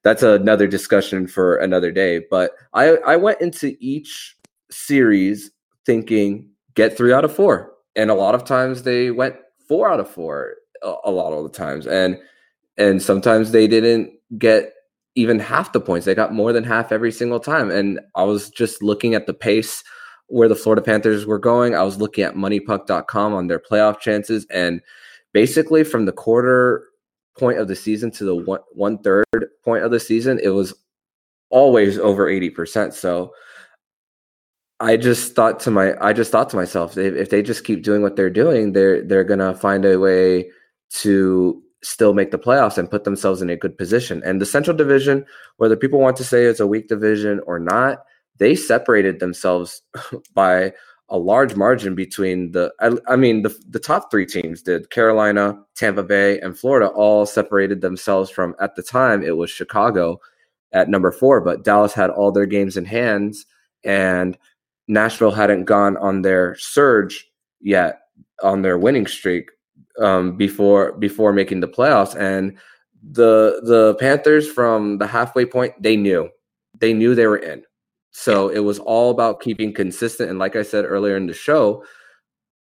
that's 0.03 0.23
another 0.23 0.67
discussion 0.67 1.27
for 1.27 1.57
another 1.57 1.91
day 1.91 2.21
but 2.29 2.51
I 2.73 2.97
I 2.97 3.15
went 3.17 3.41
into 3.41 3.75
each 3.79 4.37
series 4.69 5.51
thinking 5.85 6.49
get 6.75 6.95
3 6.95 7.11
out 7.11 7.25
of 7.25 7.35
4 7.35 7.73
and 7.95 8.09
a 8.09 8.15
lot 8.15 8.35
of 8.35 8.45
times 8.45 8.83
they 8.83 9.11
went 9.11 9.35
four 9.67 9.89
out 9.89 9.99
of 9.99 10.09
four 10.09 10.55
a, 10.81 10.93
a 11.05 11.11
lot 11.11 11.33
of 11.33 11.43
the 11.43 11.49
times, 11.49 11.87
and 11.87 12.17
and 12.77 13.01
sometimes 13.01 13.51
they 13.51 13.67
didn't 13.67 14.11
get 14.37 14.73
even 15.15 15.39
half 15.39 15.73
the 15.73 15.79
points. 15.79 16.05
They 16.05 16.15
got 16.15 16.33
more 16.33 16.53
than 16.53 16.63
half 16.63 16.91
every 16.91 17.11
single 17.11 17.39
time. 17.39 17.69
And 17.69 17.99
I 18.15 18.23
was 18.23 18.49
just 18.49 18.81
looking 18.81 19.13
at 19.13 19.27
the 19.27 19.33
pace 19.33 19.83
where 20.27 20.47
the 20.47 20.55
Florida 20.55 20.81
Panthers 20.81 21.25
were 21.25 21.39
going. 21.39 21.75
I 21.75 21.83
was 21.83 21.97
looking 21.97 22.23
at 22.23 22.35
moneypuck.com 22.35 23.33
on 23.33 23.47
their 23.47 23.59
playoff 23.59 23.99
chances. 23.99 24.47
And 24.49 24.81
basically, 25.33 25.83
from 25.83 26.05
the 26.05 26.11
quarter 26.11 26.85
point 27.37 27.59
of 27.59 27.67
the 27.67 27.75
season 27.75 28.11
to 28.11 28.23
the 28.23 28.35
one, 28.35 28.61
one 28.71 28.97
third 28.99 29.25
point 29.63 29.83
of 29.83 29.91
the 29.91 29.99
season, 29.99 30.39
it 30.41 30.49
was 30.49 30.73
always 31.49 31.99
over 31.99 32.27
80%. 32.27 32.93
So 32.93 33.31
I 34.83 34.97
just 34.97 35.33
thought 35.33 35.61
to 35.61 35.71
my 35.71 35.95
I 36.01 36.11
just 36.11 36.29
thought 36.29 36.49
to 36.49 36.57
myself 36.57 36.97
if, 36.97 37.15
if 37.15 37.29
they 37.29 37.41
just 37.41 37.63
keep 37.63 37.83
doing 37.83 38.01
what 38.01 38.17
they're 38.17 38.29
doing, 38.29 38.73
they're 38.73 39.01
they're 39.01 39.23
gonna 39.23 39.55
find 39.55 39.85
a 39.85 39.97
way 39.97 40.51
to 41.01 41.63
still 41.81 42.13
make 42.13 42.31
the 42.31 42.37
playoffs 42.37 42.77
and 42.77 42.91
put 42.91 43.05
themselves 43.05 43.41
in 43.41 43.49
a 43.49 43.55
good 43.55 43.77
position. 43.77 44.21
And 44.25 44.41
the 44.41 44.45
Central 44.45 44.75
Division, 44.75 45.25
whether 45.55 45.77
people 45.77 45.99
want 45.99 46.17
to 46.17 46.25
say 46.25 46.43
it's 46.43 46.59
a 46.59 46.67
weak 46.67 46.89
division 46.89 47.39
or 47.47 47.59
not, 47.59 47.99
they 48.39 48.55
separated 48.55 49.19
themselves 49.21 49.81
by 50.33 50.73
a 51.07 51.17
large 51.17 51.55
margin 51.55 51.95
between 51.95 52.51
the 52.51 52.73
I, 52.81 52.91
I, 53.07 53.15
mean 53.15 53.43
the 53.43 53.57
the 53.69 53.79
top 53.79 54.11
3 54.11 54.25
teams 54.25 54.61
did 54.61 54.89
Carolina, 54.89 55.57
Tampa 55.75 56.03
Bay 56.03 56.41
and 56.41 56.59
Florida 56.59 56.87
all 56.87 57.25
separated 57.25 57.79
themselves 57.79 58.29
from 58.29 58.53
at 58.59 58.75
the 58.75 58.83
time 58.83 59.23
it 59.23 59.37
was 59.37 59.49
Chicago 59.49 60.19
at 60.73 60.89
number 60.89 61.11
4, 61.11 61.39
but 61.39 61.63
Dallas 61.63 61.93
had 61.93 62.09
all 62.09 62.33
their 62.33 62.47
games 62.47 62.75
in 62.75 62.83
hands 62.83 63.45
and 63.85 64.37
Nashville 64.93 65.31
hadn't 65.31 65.65
gone 65.65 65.97
on 65.97 66.21
their 66.21 66.55
surge 66.55 67.27
yet 67.61 68.01
on 68.41 68.61
their 68.61 68.77
winning 68.77 69.07
streak 69.07 69.49
um, 69.99 70.37
before 70.37 70.93
before 70.93 71.33
making 71.33 71.59
the 71.59 71.67
playoffs, 71.67 72.15
and 72.15 72.57
the 73.01 73.61
the 73.63 73.95
Panthers 73.99 74.49
from 74.49 74.97
the 74.99 75.07
halfway 75.07 75.45
point 75.45 75.73
they 75.81 75.95
knew 75.95 76.29
they 76.79 76.93
knew 76.93 77.15
they 77.15 77.27
were 77.27 77.37
in. 77.37 77.63
So 78.11 78.49
it 78.49 78.59
was 78.59 78.79
all 78.79 79.09
about 79.09 79.41
keeping 79.41 79.73
consistent. 79.73 80.29
And 80.29 80.39
like 80.39 80.55
I 80.55 80.63
said 80.63 80.85
earlier 80.85 81.17
in 81.17 81.27
the 81.27 81.33
show, 81.33 81.83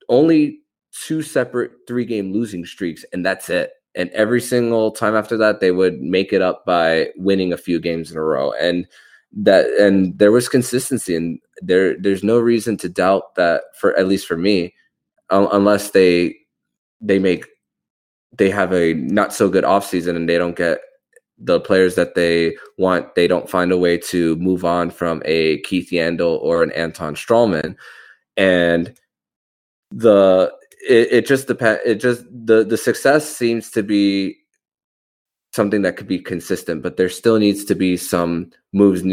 only 0.10 0.60
two 1.06 1.22
separate 1.22 1.72
three 1.88 2.06
game 2.06 2.34
losing 2.34 2.66
streaks, 2.66 3.06
and 3.14 3.26
that's 3.26 3.50
it. 3.50 3.72
And 3.96 4.10
every 4.10 4.42
single 4.42 4.92
time 4.92 5.16
after 5.16 5.38
that, 5.38 5.60
they 5.60 5.72
would 5.72 6.02
make 6.02 6.34
it 6.34 6.42
up 6.42 6.66
by 6.66 7.10
winning 7.16 7.54
a 7.54 7.58
few 7.58 7.80
games 7.80 8.12
in 8.12 8.18
a 8.18 8.22
row. 8.22 8.52
And 8.54 8.88
that 9.36 9.66
and 9.80 10.18
there 10.18 10.32
was 10.32 10.48
consistency 10.48 11.16
and 11.16 11.40
there 11.62 12.00
there's 12.00 12.24
no 12.24 12.40
reason 12.40 12.78
to 12.78 12.88
doubt 12.88 13.36
that 13.36 13.64
for 13.78 13.98
at 13.98 14.08
least 14.08 14.28
for 14.28 14.38
me 14.38 14.74
um, 15.30 15.50
unless 15.52 15.92
they 15.92 16.36
they 17.02 17.20
make 17.20 17.46
they 18.38 18.50
have 18.50 18.74
a 18.74 18.94
not 18.94 19.34
so 19.34 19.50
good 19.50 19.64
offseason 19.64 20.16
and 20.16 20.30
they 20.30 20.38
don't 20.38 20.56
get 20.56 20.80
the 21.38 21.60
players 21.60 21.96
that 21.96 22.16
they 22.16 22.56
want 22.78 23.14
they 23.16 23.28
don't 23.28 23.50
find 23.50 23.74
a 23.74 23.78
way 23.78 23.98
to 23.98 24.38
move 24.38 24.64
on 24.64 24.90
from 24.90 25.22
a 25.26 25.60
Keith 25.62 25.90
Yandle 25.92 26.40
or 26.42 26.64
an 26.64 26.72
Anton 26.72 27.14
Stralman 27.14 27.76
and 28.38 28.96
the 29.92 30.52
it, 30.88 31.12
it 31.12 31.28
just 31.28 31.48
depends 31.48 31.82
it 31.86 31.96
just 31.96 32.24
the 32.32 32.64
the 32.64 32.78
success 32.78 33.28
seems 33.28 33.70
to 33.72 33.84
be 33.84 34.38
something 35.56 35.84
that 35.84 35.96
could 35.96 36.08
be 36.08 36.20
consistent, 36.20 36.84
but 36.84 36.98
there 36.98 37.10
still 37.10 37.40
needs 37.40 37.64
to 37.66 37.76
be 37.76 37.96
some 37.96 38.52
moves 38.74 39.04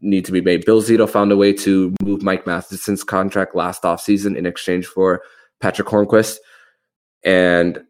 need 0.00 0.24
to 0.24 0.32
be 0.32 0.40
made. 0.40 0.64
Bill 0.64 0.82
Zito 0.82 1.08
found 1.08 1.30
a 1.30 1.36
way 1.36 1.52
to 1.52 1.94
move 2.02 2.22
Mike 2.22 2.46
Matheson's 2.46 3.04
contract 3.04 3.54
last 3.54 3.84
offseason 3.84 4.36
in 4.36 4.44
exchange 4.44 4.86
for 4.86 5.22
Patric 5.60 5.86
Hornqvist. 5.86 6.38
And 7.24 7.84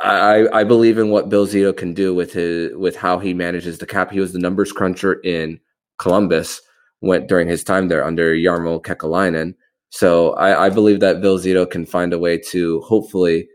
I, 0.00 0.48
I 0.52 0.64
believe 0.64 0.98
in 0.98 1.10
what 1.10 1.28
Bill 1.28 1.46
Zito 1.46 1.76
can 1.76 1.92
do 1.92 2.14
with 2.14 2.32
his 2.32 2.74
with 2.76 2.96
how 2.96 3.18
he 3.18 3.34
manages 3.34 3.78
the 3.78 3.86
cap. 3.86 4.10
He 4.10 4.20
was 4.20 4.32
the 4.32 4.38
numbers 4.38 4.72
cruncher 4.72 5.20
in 5.22 5.60
Columbus 5.98 6.60
went 7.00 7.28
during 7.28 7.46
his 7.46 7.62
time 7.62 7.88
there 7.88 8.04
under 8.04 8.34
Jarmo 8.34 8.82
Kekalainen. 8.82 9.54
So 9.90 10.32
I, 10.32 10.66
I 10.66 10.70
believe 10.70 11.00
that 11.00 11.20
Bill 11.20 11.38
Zito 11.38 11.70
can 11.70 11.84
find 11.86 12.12
a 12.12 12.18
way 12.18 12.38
to 12.38 12.80
hopefully 12.80 13.48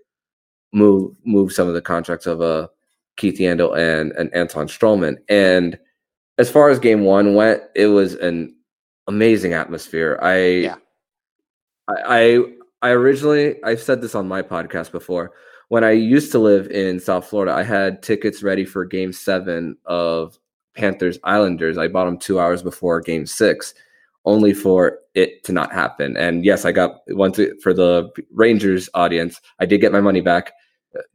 move 0.72 1.16
move 1.26 1.52
some 1.52 1.68
of 1.68 1.74
the 1.74 1.82
contracts 1.82 2.28
of 2.28 2.42
uh, 2.42 2.68
Keith 3.20 3.38
Yandle 3.38 3.78
and, 3.78 4.12
and 4.14 4.34
Anton 4.34 4.68
Stralman. 4.68 5.18
And 5.28 5.78
as 6.40 6.50
far 6.50 6.70
as 6.70 6.80
game 6.80 7.02
one 7.02 7.36
went, 7.36 7.62
it 7.76 7.88
was 7.88 8.16
an 8.16 8.56
amazing 9.08 9.54
atmosphere. 9.54 10.18
I 10.22 10.38
yeah. 10.38 10.76
I, 11.88 11.96
I 12.08 12.44
I 12.82 12.90
originally 12.92 13.62
I've 13.64 13.82
said 13.82 14.02
this 14.02 14.16
on 14.16 14.28
my 14.28 14.42
podcast 14.42 14.92
before. 14.92 15.34
When 15.68 15.84
I 15.84 15.92
used 15.92 16.32
to 16.32 16.40
live 16.40 16.72
in 16.72 17.00
South 17.00 17.28
Florida, 17.28 17.54
I 17.54 17.62
had 17.62 18.02
tickets 18.02 18.42
ready 18.42 18.66
for 18.66 18.86
game 18.86 19.14
seven 19.14 19.78
of 19.86 20.40
Panthers 20.76 21.20
Islanders. 21.24 21.78
I 21.78 21.90
bought 21.90 22.06
them 22.06 22.18
two 22.18 22.40
hours 22.40 22.64
before 22.64 23.02
game 23.02 23.28
six, 23.28 23.76
only 24.26 24.54
for 24.54 25.00
it 25.14 25.44
to 25.44 25.52
not 25.52 25.72
happen. 25.72 26.18
And 26.18 26.46
yes, 26.46 26.66
I 26.66 26.72
got 26.72 27.02
one 27.10 27.34
for 27.62 27.74
the 27.74 28.10
Rangers 28.34 28.90
audience. 28.94 29.42
I 29.60 29.66
did 29.66 29.82
get 29.82 29.92
my 29.92 30.02
money 30.02 30.22
back 30.22 30.54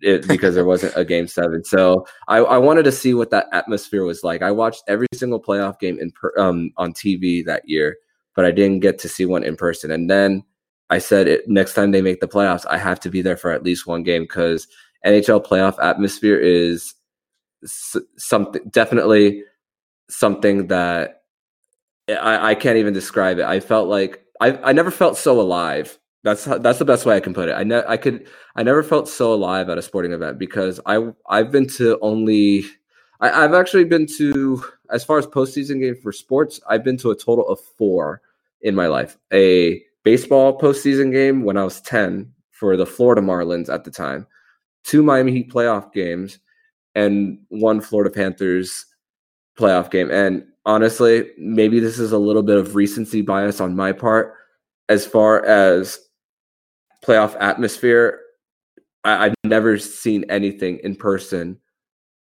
it, 0.01 0.27
because 0.29 0.55
there 0.55 0.65
wasn't 0.65 0.97
a 0.97 1.05
game 1.05 1.27
seven. 1.27 1.65
So 1.65 2.07
I, 2.29 2.39
I, 2.39 2.59
wanted 2.59 2.85
to 2.85 2.93
see 2.93 3.15
what 3.15 3.31
that 3.31 3.47
atmosphere 3.53 4.05
was 4.05 4.23
like. 4.23 4.43
I 4.43 4.51
watched 4.51 4.85
every 4.87 5.09
single 5.13 5.43
playoff 5.43 5.79
game 5.81 5.99
in 5.99 6.13
per, 6.13 6.33
um, 6.39 6.71
on 6.77 6.93
TV 6.93 7.45
that 7.45 7.69
year, 7.69 7.97
but 8.37 8.45
I 8.45 8.51
didn't 8.51 8.81
get 8.81 8.99
to 9.01 9.09
see 9.09 9.27
one 9.27 9.43
in 9.43 9.57
person. 9.57 9.91
And 9.91 10.09
then 10.09 10.45
I 10.91 10.99
said, 10.99 11.27
it, 11.27 11.49
next 11.49 11.75
time 11.75 11.91
they 11.91 12.03
make 12.03 12.21
the 12.21 12.29
playoffs, 12.29 12.67
I 12.69 12.79
have 12.79 13.01
to 13.01 13.11
be 13.11 13.23
there 13.23 13.37
for 13.37 13.51
at 13.51 13.65
least 13.65 13.87
one 13.87 14.03
game 14.03 14.23
because 14.23 14.69
NHL 15.05 15.45
playoff 15.45 15.83
atmosphere 15.83 16.39
is 16.39 16.95
something 18.17 18.63
definitely 18.71 19.43
something 20.11 20.67
that 20.67 21.23
I, 22.09 22.51
I 22.51 22.55
can't 22.55 22.77
even 22.77 22.93
describe 22.93 23.39
it. 23.39 23.45
I 23.45 23.61
felt 23.61 23.89
like 23.89 24.25
I, 24.41 24.53
I 24.59 24.73
never 24.73 24.91
felt 24.91 25.17
so 25.17 25.41
alive. 25.41 25.99
That's 26.25 26.47
that's 26.47 26.79
the 26.79 26.87
best 26.87 27.05
way 27.05 27.17
I 27.17 27.21
can 27.21 27.35
put 27.35 27.51
it. 27.51 27.53
I 27.53 27.65
ne- 27.65 27.85
I 27.87 27.99
could 27.99 28.27
I 28.57 28.63
never 28.63 28.83
felt 28.83 29.09
so 29.11 29.35
alive 29.35 29.69
at 29.69 29.77
a 29.77 29.83
sporting 29.83 30.13
event 30.13 30.39
because 30.39 30.81
I 30.87 31.13
I've 31.29 31.53
been 31.53 31.69
to 31.77 31.99
only 32.01 32.65
I, 33.21 33.43
have 33.43 33.53
actually 33.53 33.85
been 33.85 34.07
to 34.17 34.65
as 34.91 35.05
far 35.05 35.19
as 35.19 35.27
postseason 35.27 35.81
games 35.81 35.99
for 36.03 36.13
sports. 36.13 36.61
I've 36.67 36.83
been 36.83 36.97
to 36.99 37.11
a 37.11 37.17
total 37.17 37.47
of 37.47 37.61
four 37.61 38.23
in 38.63 38.75
my 38.75 38.87
life. 38.87 39.19
A 39.35 39.83
baseball 40.03 40.59
postseason 40.59 41.13
game 41.13 41.45
when 41.45 41.59
I 41.59 41.65
was 41.65 41.83
ten 41.83 42.33
for 42.51 42.75
the 42.79 42.87
Florida 42.87 43.21
Marlins 43.21 43.69
at 43.69 43.85
the 43.85 43.91
time, 43.91 44.27
two 44.83 45.03
Miami 45.03 45.33
Heat 45.33 45.53
playoff 45.53 45.93
games, 45.93 46.39
and 46.95 47.39
one 47.49 47.83
Florida 47.83 48.11
Panthers 48.11 48.87
playoff 49.59 49.91
game. 49.91 50.11
And 50.11 50.47
honestly, 50.65 51.33
maybe 51.37 51.81
this 51.81 51.99
is 51.99 52.13
a 52.13 52.19
little 52.19 52.43
bit 52.43 52.57
of 52.57 52.75
recency 52.75 53.21
bias 53.21 53.61
on 53.61 53.77
my 53.77 53.93
part 53.93 54.35
as 54.89 55.07
far 55.07 55.45
as 55.45 55.99
playoff 57.05 57.37
atmosphere. 57.41 58.21
I, 59.05 59.25
have 59.25 59.35
never 59.45 59.79
seen 59.79 60.25
anything 60.31 60.79
in 60.83 60.97
person 60.97 61.59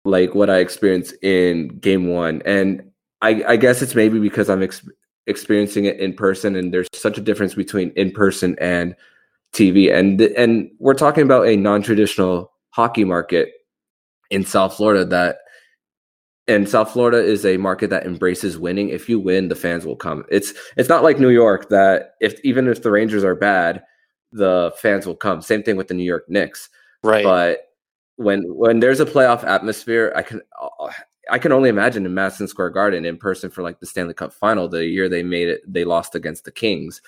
like 0.05 0.33
what 0.33 0.49
I 0.49 0.59
experienced 0.59 1.13
in 1.21 1.67
game 1.79 2.07
one. 2.07 2.41
And 2.45 2.91
I, 3.21 3.43
I 3.45 3.55
guess 3.57 3.81
it's 3.81 3.93
maybe 3.93 4.19
because 4.19 4.49
I'm 4.49 4.63
ex- 4.63 4.87
experiencing 5.27 5.85
it 5.85 5.99
in 5.99 6.13
person 6.13 6.55
and 6.55 6.73
there's 6.73 6.87
such 6.93 7.17
a 7.17 7.21
difference 7.21 7.53
between 7.53 7.91
in 7.95 8.11
person 8.11 8.55
and 8.59 8.95
TV. 9.53 9.93
And, 9.93 10.21
and 10.21 10.71
we're 10.79 10.93
talking 10.93 11.23
about 11.23 11.47
a 11.47 11.57
non 11.57 11.81
traditional 11.81 12.53
hockey 12.69 13.03
market 13.03 13.49
in 14.29 14.45
South 14.45 14.75
Florida 14.75 15.03
that 15.05 15.37
and 16.47 16.67
South 16.67 16.91
Florida 16.91 17.23
is 17.23 17.45
a 17.45 17.57
market 17.57 17.89
that 17.91 18.05
embraces 18.05 18.57
winning. 18.57 18.89
If 18.89 19.07
you 19.07 19.19
win, 19.19 19.47
the 19.47 19.55
fans 19.55 19.85
will 19.85 19.95
come. 19.95 20.25
It's 20.29 20.53
it's 20.75 20.89
not 20.89 21.03
like 21.03 21.19
New 21.19 21.29
York 21.29 21.69
that 21.69 22.15
if 22.19 22.39
even 22.43 22.67
if 22.67 22.81
the 22.81 22.91
Rangers 22.91 23.23
are 23.23 23.35
bad, 23.35 23.83
the 24.31 24.73
fans 24.77 25.05
will 25.05 25.15
come. 25.15 25.41
Same 25.41 25.63
thing 25.63 25.75
with 25.75 25.87
the 25.87 25.93
New 25.93 26.03
York 26.03 26.29
Knicks. 26.29 26.69
Right. 27.03 27.23
But 27.23 27.71
when 28.15 28.43
when 28.43 28.79
there's 28.79 28.99
a 28.99 29.05
playoff 29.05 29.43
atmosphere, 29.43 30.13
I 30.15 30.21
can 30.21 30.41
I 31.29 31.39
can 31.39 31.51
only 31.51 31.69
imagine 31.69 32.05
in 32.05 32.13
Madison 32.13 32.47
Square 32.47 32.71
Garden 32.71 33.05
in 33.05 33.17
person 33.17 33.49
for 33.49 33.61
like 33.61 33.79
the 33.79 33.85
Stanley 33.85 34.13
Cup 34.13 34.33
final, 34.33 34.67
the 34.67 34.85
year 34.85 35.09
they 35.09 35.23
made 35.23 35.47
it, 35.47 35.61
they 35.71 35.83
lost 35.83 36.15
against 36.15 36.45
the 36.45 36.51
Kings. 36.51 37.01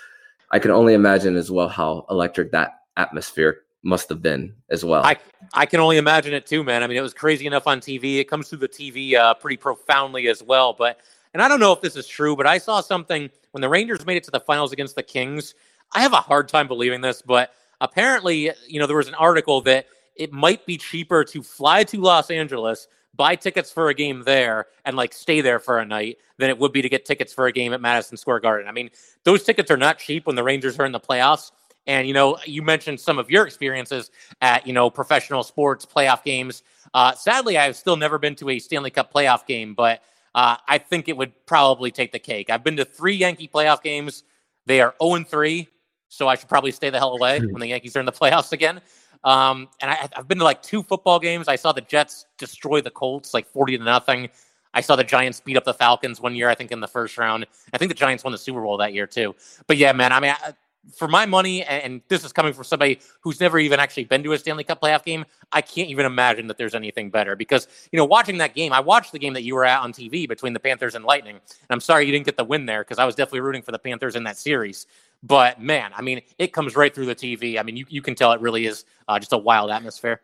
I 0.52 0.60
can 0.60 0.72
only 0.72 0.94
imagine 0.94 1.36
as 1.36 1.50
well 1.50 1.68
how 1.68 2.06
electric 2.10 2.52
that 2.52 2.82
atmosphere 2.98 3.62
must 3.84 4.08
have 4.10 4.22
been 4.22 4.54
as 4.70 4.86
well. 4.86 5.04
I 5.04 5.18
I 5.54 5.66
can 5.66 5.80
only 5.80 5.98
imagine 5.98 6.34
it 6.34 6.46
too, 6.46 6.64
man. 6.64 6.84
I 6.84 6.88
mean, 6.88 6.98
it 6.98 7.02
was 7.02 7.14
crazy 7.14 7.46
enough 7.46 7.68
on 7.68 7.80
TV. 7.80 8.20
It 8.20 8.30
comes 8.30 8.50
through 8.50 8.60
the 8.60 8.70
TV 8.70 9.16
uh, 9.16 9.34
pretty 9.34 9.58
profoundly 9.58 10.28
as 10.28 10.42
well. 10.42 10.74
But 10.74 11.00
and 11.34 11.42
I 11.42 11.48
don't 11.48 11.60
know 11.60 11.74
if 11.74 11.82
this 11.82 11.96
is 11.96 12.08
true, 12.08 12.36
but 12.36 12.48
I 12.48 12.58
saw 12.58 12.82
something 12.82 13.30
when 13.52 13.62
the 13.62 13.70
Rangers 13.70 14.06
made 14.06 14.18
it 14.18 14.24
to 14.26 14.32
the 14.32 14.40
finals 14.40 14.72
against 14.72 14.96
the 14.96 15.04
Kings. 15.04 15.56
I 15.94 16.02
have 16.02 16.14
a 16.14 16.18
hard 16.18 16.48
time 16.48 16.68
believing 16.68 17.02
this, 17.02 17.22
but 17.22 17.52
apparently, 17.82 18.52
you 18.68 18.80
know, 18.80 18.88
there 18.88 18.98
was 18.98 19.08
an 19.08 19.16
article 19.16 19.62
that 19.62 19.88
it 20.16 20.32
might 20.32 20.66
be 20.66 20.78
cheaper 20.78 21.24
to 21.26 21.44
fly 21.44 21.84
to 21.86 22.00
Los 22.00 22.30
Angeles, 22.30 22.88
buy 23.16 23.36
tickets 23.36 23.72
for 23.72 23.90
a 23.90 23.94
game 23.94 24.24
there, 24.24 24.68
and 24.86 24.96
like 24.96 25.14
stay 25.14 25.42
there 25.42 25.60
for 25.60 25.80
a 25.80 25.86
night 25.86 26.18
than 26.38 26.50
it 26.50 26.58
would 26.58 26.72
be 26.72 26.82
to 26.82 26.90
get 26.90 27.06
tickets 27.06 27.34
for 27.34 27.48
a 27.48 27.52
game 27.52 27.74
at 27.74 27.82
Madison 27.82 28.18
Square 28.18 28.42
Garden. 28.42 28.68
I 28.68 28.72
mean, 28.72 28.90
those 29.24 29.44
tickets 29.44 29.70
are 29.72 29.78
not 29.78 30.00
cheap 30.00 30.28
when 30.28 30.36
the 30.36 30.44
Rangers 30.44 30.80
are 30.80 30.86
in 30.86 30.92
the 30.92 31.00
playoffs. 31.00 31.52
And 31.86 32.08
you 32.08 32.14
know, 32.14 32.38
you 32.46 32.62
mentioned 32.62 33.00
some 33.00 33.20
of 33.20 33.30
your 33.30 33.46
experiences 33.46 34.10
at 34.42 34.66
you 34.66 34.74
know 34.74 34.90
professional 34.90 35.44
sports 35.44 35.86
playoff 35.86 36.24
games. 36.24 36.64
Uh, 36.94 37.14
sadly, 37.14 37.58
I've 37.58 37.76
still 37.76 37.98
never 37.98 38.18
been 38.18 38.36
to 38.36 38.50
a 38.50 38.60
Stanley 38.60 38.92
Cup 38.92 39.14
playoff 39.14 39.46
game, 39.46 39.74
but 39.74 40.02
uh, 40.36 40.58
I 40.68 40.78
think 40.78 41.10
it 41.10 41.18
would 41.18 41.34
probably 41.46 41.92
take 41.92 42.12
the 42.12 42.20
cake. 42.20 42.50
I've 42.50 42.64
been 42.64 42.78
to 42.78 42.86
three 42.86 43.16
Yankee 43.16 43.48
playoff 43.48 43.84
games. 43.84 44.24
They 44.66 44.80
are 44.82 44.96
0 45.02 45.26
3, 45.26 45.68
so 46.14 46.28
I 46.28 46.36
should 46.36 46.48
probably 46.48 46.72
stay 46.72 46.92
the 46.92 47.00
hell 47.00 47.16
away 47.16 47.40
when 47.40 47.60
the 47.60 47.68
Yankees 47.74 47.96
are 47.96 48.00
in 48.00 48.06
the 48.06 48.12
playoffs 48.12 48.52
again. 48.52 48.82
Um, 49.24 49.68
and 49.82 49.90
I, 49.90 50.10
have 50.14 50.28
been 50.28 50.38
to 50.38 50.44
like 50.44 50.62
two 50.62 50.84
football 50.84 51.20
games. 51.20 51.48
I 51.48 51.56
saw 51.56 51.72
the 51.72 51.82
Jets 51.82 52.26
destroy 52.38 52.82
the 52.82 52.92
Colts 52.92 53.34
like 53.34 53.48
40 53.48 53.80
to 53.80 53.84
nothing. 53.84 54.30
I 54.76 54.82
saw 54.82 54.96
the 54.96 55.04
Giants 55.04 55.40
beat 55.40 55.58
up 55.58 55.64
the 55.64 55.74
Falcons 55.74 56.20
one 56.22 56.36
year, 56.36 56.50
I 56.50 56.56
think, 56.56 56.72
in 56.72 56.80
the 56.82 56.88
first 56.88 57.18
round. 57.18 57.46
I 57.74 57.78
think 57.78 57.90
the 57.90 57.96
Giants 57.96 58.24
won 58.24 58.32
the 58.32 58.38
Super 58.38 58.62
Bowl 58.62 58.78
that 58.78 58.94
year, 58.94 59.08
too. 59.08 59.36
But 59.68 59.78
yeah, 59.78 59.92
man, 59.92 60.12
I 60.12 60.20
mean, 60.20 60.32
I, 60.32 60.54
for 60.96 61.08
my 61.08 61.26
money, 61.26 61.64
and 61.64 62.02
this 62.10 62.26
is 62.26 62.34
coming 62.34 62.54
from 62.54 62.64
somebody 62.66 63.00
who's 63.22 63.40
never 63.40 63.58
even 63.58 63.80
actually 63.80 64.04
been 64.04 64.22
to 64.24 64.34
a 64.34 64.38
Stanley 64.38 64.64
Cup 64.64 64.82
playoff 64.82 65.04
game, 65.04 65.26
I 65.52 65.62
can't 65.62 65.90
even 65.90 66.06
imagine 66.06 66.48
that 66.48 66.58
there's 66.58 66.76
anything 66.76 67.10
better. 67.10 67.36
Because, 67.36 67.68
you 67.92 67.98
know, 67.98 68.06
watching 68.06 68.40
that 68.40 68.54
game, 68.54 68.74
I 68.74 68.82
watched 68.82 69.12
the 69.14 69.20
game 69.20 69.34
that 69.34 69.44
you 69.44 69.56
were 69.56 69.66
at 69.66 69.80
on 69.80 69.94
TV 69.94 70.28
between 70.28 70.54
the 70.54 70.60
Panthers 70.60 70.96
and 70.96 71.06
Lightning. 71.06 71.36
And 71.36 71.70
I'm 71.70 71.80
sorry 71.80 72.06
you 72.06 72.12
didn't 72.12 72.26
get 72.26 72.38
the 72.38 72.44
win 72.44 72.66
there 72.66 72.84
because 72.84 73.00
I 73.00 73.06
was 73.06 73.16
definitely 73.16 73.42
rooting 73.42 73.62
for 73.62 73.72
the 73.72 73.80
Panthers 73.80 74.16
in 74.16 74.24
that 74.26 74.38
series. 74.38 74.88
But 75.24 75.62
man, 75.62 75.92
I 75.96 76.02
mean, 76.02 76.22
it 76.38 76.52
comes 76.52 76.76
right 76.76 76.94
through 76.94 77.06
the 77.06 77.16
TV. 77.16 77.58
I 77.58 77.64
mean, 77.64 77.78
you, 77.78 77.86
you 77.88 78.02
can 78.02 78.14
tell 78.14 78.34
it 78.34 78.42
really 78.42 78.66
is 78.66 78.84
uh, 79.08 79.18
just 79.18 79.32
a 79.32 79.38
wild 79.38 79.72
atmosphere. 79.72 80.22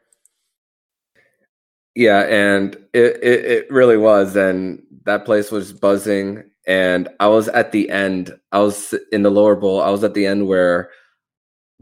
Yeah, 1.95 2.19
and 2.21 2.75
it, 2.93 3.23
it, 3.23 3.45
it 3.45 3.71
really 3.71 3.97
was. 3.97 4.35
And 4.35 4.83
that 5.05 5.25
place 5.25 5.51
was 5.51 5.73
buzzing 5.73 6.43
and 6.69 7.09
I 7.19 7.27
was 7.27 7.47
at 7.47 7.71
the 7.71 7.89
end. 7.89 8.37
I 8.51 8.59
was 8.59 8.93
in 9.11 9.23
the 9.23 9.31
lower 9.31 9.55
bowl. 9.55 9.81
I 9.81 9.89
was 9.89 10.03
at 10.03 10.13
the 10.13 10.27
end 10.27 10.47
where 10.47 10.91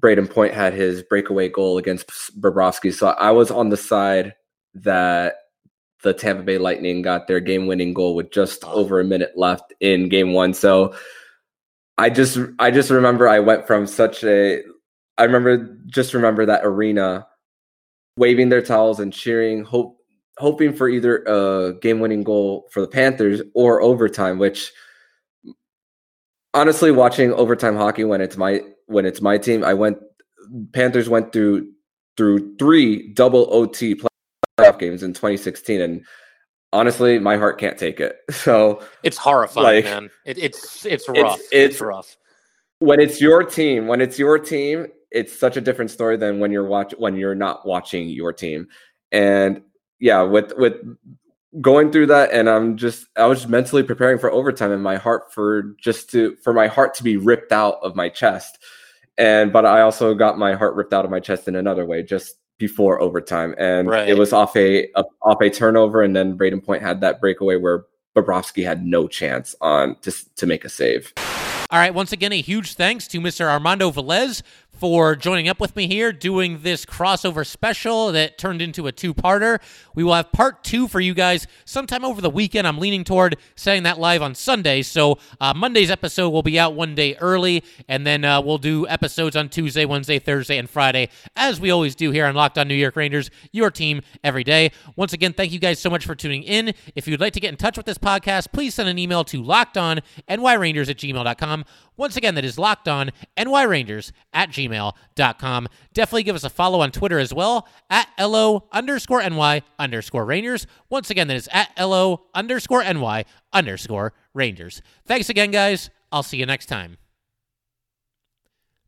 Brayden 0.02 0.30
Point 0.30 0.54
had 0.54 0.74
his 0.74 1.04
breakaway 1.04 1.50
goal 1.50 1.78
against 1.78 2.08
Bobrovsky. 2.40 2.94
So 2.94 3.10
I 3.10 3.32
was 3.32 3.52
on 3.52 3.68
the 3.68 3.76
side 3.76 4.36
that 4.76 5.36
the 6.04 6.14
Tampa 6.14 6.44
Bay 6.44 6.58
Lightning 6.58 7.02
got 7.02 7.28
their 7.28 7.42
game-winning 7.42 7.94
goal 7.94 8.16
with 8.16 8.32
just 8.32 8.64
over 8.64 9.02
a 9.02 9.04
minute 9.04 9.34
left 9.36 9.74
in 9.82 10.08
game 10.08 10.32
1. 10.32 10.54
So 10.54 10.96
I 11.98 12.10
just 12.10 12.38
I 12.60 12.72
just 12.72 12.90
remember 12.90 13.28
I 13.28 13.40
went 13.40 13.66
from 13.66 13.88
such 13.88 14.24
a 14.24 14.62
I 15.18 15.24
remember 15.24 15.78
just 15.88 16.14
remember 16.14 16.46
that 16.46 16.62
arena 16.64 17.28
waving 18.18 18.50
their 18.50 18.62
towels 18.62 19.00
and 19.00 19.12
cheering 19.12 19.64
hope 19.64 19.98
hoping 20.38 20.74
for 20.74 20.88
either 20.88 21.24
a 21.24 21.74
game-winning 21.82 22.24
goal 22.24 22.68
for 22.72 22.82
the 22.82 22.88
Panthers 22.88 23.42
or 23.56 23.82
overtime. 23.82 24.38
Which 24.38 24.72
honestly, 26.54 26.92
watching 26.92 27.34
overtime 27.34 27.76
hockey 27.76 28.04
when 28.04 28.22
it's 28.22 28.38
my 28.38 28.62
when 28.86 29.06
it's 29.06 29.22
my 29.22 29.38
team, 29.38 29.64
I 29.64 29.74
went 29.74 29.98
Panthers 30.74 31.10
went 31.10 31.34
through 31.34 31.72
through 32.16 32.56
three 32.58 33.14
double 33.14 33.48
OT 33.52 33.96
playoff 34.60 34.80
games 34.80 35.04
in 35.04 35.14
2016, 35.14 35.82
and 35.82 36.06
honestly, 36.74 37.20
my 37.20 37.38
heart 37.38 37.60
can't 37.60 37.78
take 37.78 38.00
it. 38.00 38.18
So 38.32 38.82
it's 39.04 39.18
horrifying, 39.18 39.66
like, 39.66 39.86
man. 39.86 40.10
It, 40.26 40.38
it's 40.38 40.86
it's 40.86 41.10
rough. 41.10 41.40
It's, 41.40 41.44
it's, 41.44 41.74
it's 41.76 41.82
rough. 41.82 42.16
When 42.80 43.00
it's 43.00 43.20
your 43.20 43.44
team, 43.44 43.88
when 43.88 44.00
it's 44.00 44.18
your 44.18 44.40
team, 44.40 44.88
it's 45.12 45.38
such 45.38 45.58
a 45.58 45.62
different 45.62 45.92
story 45.92 46.18
than 46.18 46.40
when 46.40 46.52
you're 46.52 46.66
watch 46.66 46.94
when 46.98 47.16
you're 47.16 47.36
not 47.36 47.66
watching 47.66 48.10
your 48.10 48.32
team. 48.32 48.68
And 49.12 49.62
yeah, 50.00 50.22
with 50.22 50.54
with 50.58 50.76
going 51.62 51.92
through 51.92 52.08
that 52.08 52.32
and 52.32 52.50
I'm 52.50 52.78
just 52.78 53.08
I 53.18 53.26
was 53.26 53.48
mentally 53.48 53.84
preparing 53.84 54.20
for 54.20 54.32
overtime 54.32 54.72
and 54.72 54.84
my 54.84 54.98
heart 54.98 55.34
for 55.34 55.76
just 55.82 56.10
to 56.12 56.36
for 56.44 56.54
my 56.54 56.68
heart 56.68 56.94
to 56.96 57.04
be 57.04 57.18
ripped 57.18 57.52
out 57.52 57.80
of 57.82 57.96
my 57.96 58.10
chest. 58.10 58.60
And 59.18 59.52
but 59.52 59.66
I 59.66 59.82
also 59.82 60.14
got 60.14 60.38
my 60.38 60.54
heart 60.54 60.76
ripped 60.76 60.94
out 60.94 61.06
of 61.06 61.12
my 61.12 61.20
chest 61.20 61.48
in 61.48 61.56
another 61.56 61.86
way, 61.86 62.04
just 62.04 62.36
before 62.58 63.02
overtime, 63.02 63.54
and 63.58 63.88
Right. 63.90 64.10
it 64.10 64.18
was 64.18 64.34
off 64.34 64.56
a, 64.56 64.90
a 64.96 65.04
off 65.22 65.42
a 65.42 65.50
turnover, 65.50 66.02
and 66.02 66.16
then 66.16 66.38
Brayden 66.38 66.64
Point 66.64 66.82
had 66.82 67.02
that 67.02 67.20
breakaway 67.22 67.56
where 67.58 67.86
Bobrovsky 68.16 68.64
had 68.66 68.86
no 68.86 69.08
chance 69.08 69.56
on 69.62 69.96
to 70.02 70.12
to 70.38 70.46
make 70.48 70.66
a 70.66 70.70
save. 70.70 71.14
All 71.70 71.80
right, 71.80 71.94
once 71.94 72.14
again, 72.14 72.32
a 72.32 72.40
huge 72.42 72.76
thanks 72.76 73.10
to 73.10 73.20
Mr. 73.20 73.46
Armando 73.50 73.92
Velez 73.92 74.42
for 74.80 75.16
joining 75.16 75.48
up 75.50 75.60
with 75.60 75.76
me 75.76 75.88
here 75.88 76.12
doing 76.12 76.60
this 76.62 76.86
crossover 76.86 77.46
special 77.46 78.12
that 78.12 78.38
turned 78.38 78.62
into 78.62 78.86
a 78.88 78.92
two 78.92 79.14
parter. 79.14 79.60
We 79.96 80.04
will 80.04 80.14
have 80.14 80.32
part 80.32 80.64
two 80.64 80.88
for 80.88 81.00
you 81.00 81.14
guys 81.14 81.48
sometime 81.66 82.06
over 82.06 82.22
the 82.22 82.30
weekend. 82.30 82.68
I'm 82.68 82.78
leaning 82.78 83.04
toward 83.04 83.38
setting 83.56 83.84
that 83.84 84.00
live 84.00 84.22
on 84.22 84.36
Sunday. 84.36 84.84
So 84.84 85.18
uh, 85.42 85.54
Monday's 85.56 85.90
episode 85.90 86.30
will 86.30 86.44
be 86.44 86.60
out 86.60 86.76
one 86.76 86.94
day 86.94 87.16
early, 87.16 87.64
and 87.88 88.06
then 88.06 88.24
uh, 88.24 88.42
we'll 88.42 88.60
do 88.60 88.88
episodes 88.88 89.36
on 89.36 89.50
Tuesday, 89.50 89.86
Wednesday, 89.86 90.20
Thursday, 90.20 90.58
and 90.58 90.70
Friday, 90.70 91.10
as 91.36 91.60
we 91.60 91.72
always 91.72 91.96
do 91.96 92.12
here 92.12 92.26
on 92.26 92.36
Locked 92.36 92.58
On 92.58 92.68
New 92.68 92.76
York 92.76 92.96
Rangers, 92.96 93.32
your 93.52 93.72
team 93.72 94.02
every 94.24 94.44
day. 94.44 94.72
Once 94.96 95.14
again, 95.14 95.34
thank 95.34 95.52
you 95.52 95.60
guys 95.60 95.80
so 95.80 95.90
much 95.90 96.06
for 96.06 96.14
tuning 96.14 96.44
in. 96.44 96.74
If 96.96 97.08
you'd 97.08 97.20
like 97.20 97.34
to 97.34 97.40
get 97.40 97.50
in 97.50 97.58
touch 97.58 97.78
with 97.78 97.88
this 97.88 97.98
podcast, 97.98 98.52
please 98.52 98.76
send 98.76 98.90
an 98.90 99.00
email 99.00 99.24
to 99.26 99.42
lockedonnyrangers 99.42 100.90
at 100.90 100.98
gmail.com. 100.98 101.66
Once 101.98 102.16
again, 102.16 102.36
that 102.36 102.46
is 102.46 102.58
locked 102.58 102.88
on 102.88 103.12
nyrangers 103.38 104.12
at 104.32 104.50
gmail.com. 104.50 105.68
Definitely 105.94 106.24
give 106.24 106.36
us 106.36 106.44
a 106.44 106.50
follow 106.50 106.82
on 106.82 106.92
Twitter 106.92 107.20
as 107.20 107.34
well 107.34 107.68
at 107.90 108.08
LO 108.20 108.68
underscore 108.72 109.28
NY 109.28 109.64
underscore 109.80 110.26
Rangers. 110.26 110.68
Once 110.90 111.10
again, 111.10 111.28
that 111.28 111.38
is 111.38 111.50
at 111.52 111.70
LO 111.78 112.26
underscore 112.34 112.84
NY 112.84 113.26
underscore 113.52 114.14
Rangers. 114.34 114.82
Thanks 115.06 115.30
again, 115.30 115.52
guys. 115.52 115.90
I'll 116.12 116.24
see 116.24 116.38
you 116.38 116.46
next 116.46 116.68
time. 116.68 116.98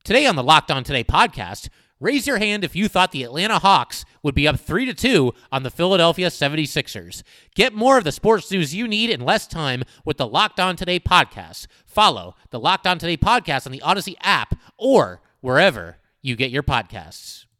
Today 0.04 0.26
on 0.26 0.36
the 0.36 0.44
Locked 0.44 0.72
On 0.72 0.84
Today 0.84 1.04
podcast, 1.04 1.70
raise 2.00 2.28
your 2.28 2.38
hand 2.38 2.64
if 2.64 2.76
you 2.76 2.88
thought 2.88 3.12
the 3.12 3.24
Atlanta 3.24 3.60
Hawks 3.60 4.06
would 4.24 4.36
be 4.36 4.48
up 4.48 4.60
3 4.60 4.86
to 4.86 4.94
2 4.94 5.34
on 5.52 5.64
the 5.64 5.70
Philadelphia 5.70 6.28
76ers. 6.28 7.24
Get 7.56 7.74
more 7.74 7.98
of 7.98 8.04
the 8.04 8.12
sports 8.12 8.50
news 8.52 8.74
you 8.74 8.88
need 8.88 9.10
in 9.10 9.22
less 9.22 9.48
time 9.48 9.84
with 10.06 10.18
the 10.18 10.28
Locked 10.28 10.60
On 10.60 10.76
Today 10.76 11.00
podcast. 11.00 11.68
Follow 11.86 12.36
the 12.52 12.60
Locked 12.60 12.88
On 12.88 12.98
Today 12.98 13.18
podcast 13.18 13.66
on 13.66 13.72
the 13.72 13.82
Odyssey 13.82 14.18
app 14.22 14.56
or 14.78 15.22
wherever 15.42 15.98
you 16.22 16.36
get 16.36 16.52
your 16.52 16.64
podcasts. 16.64 17.46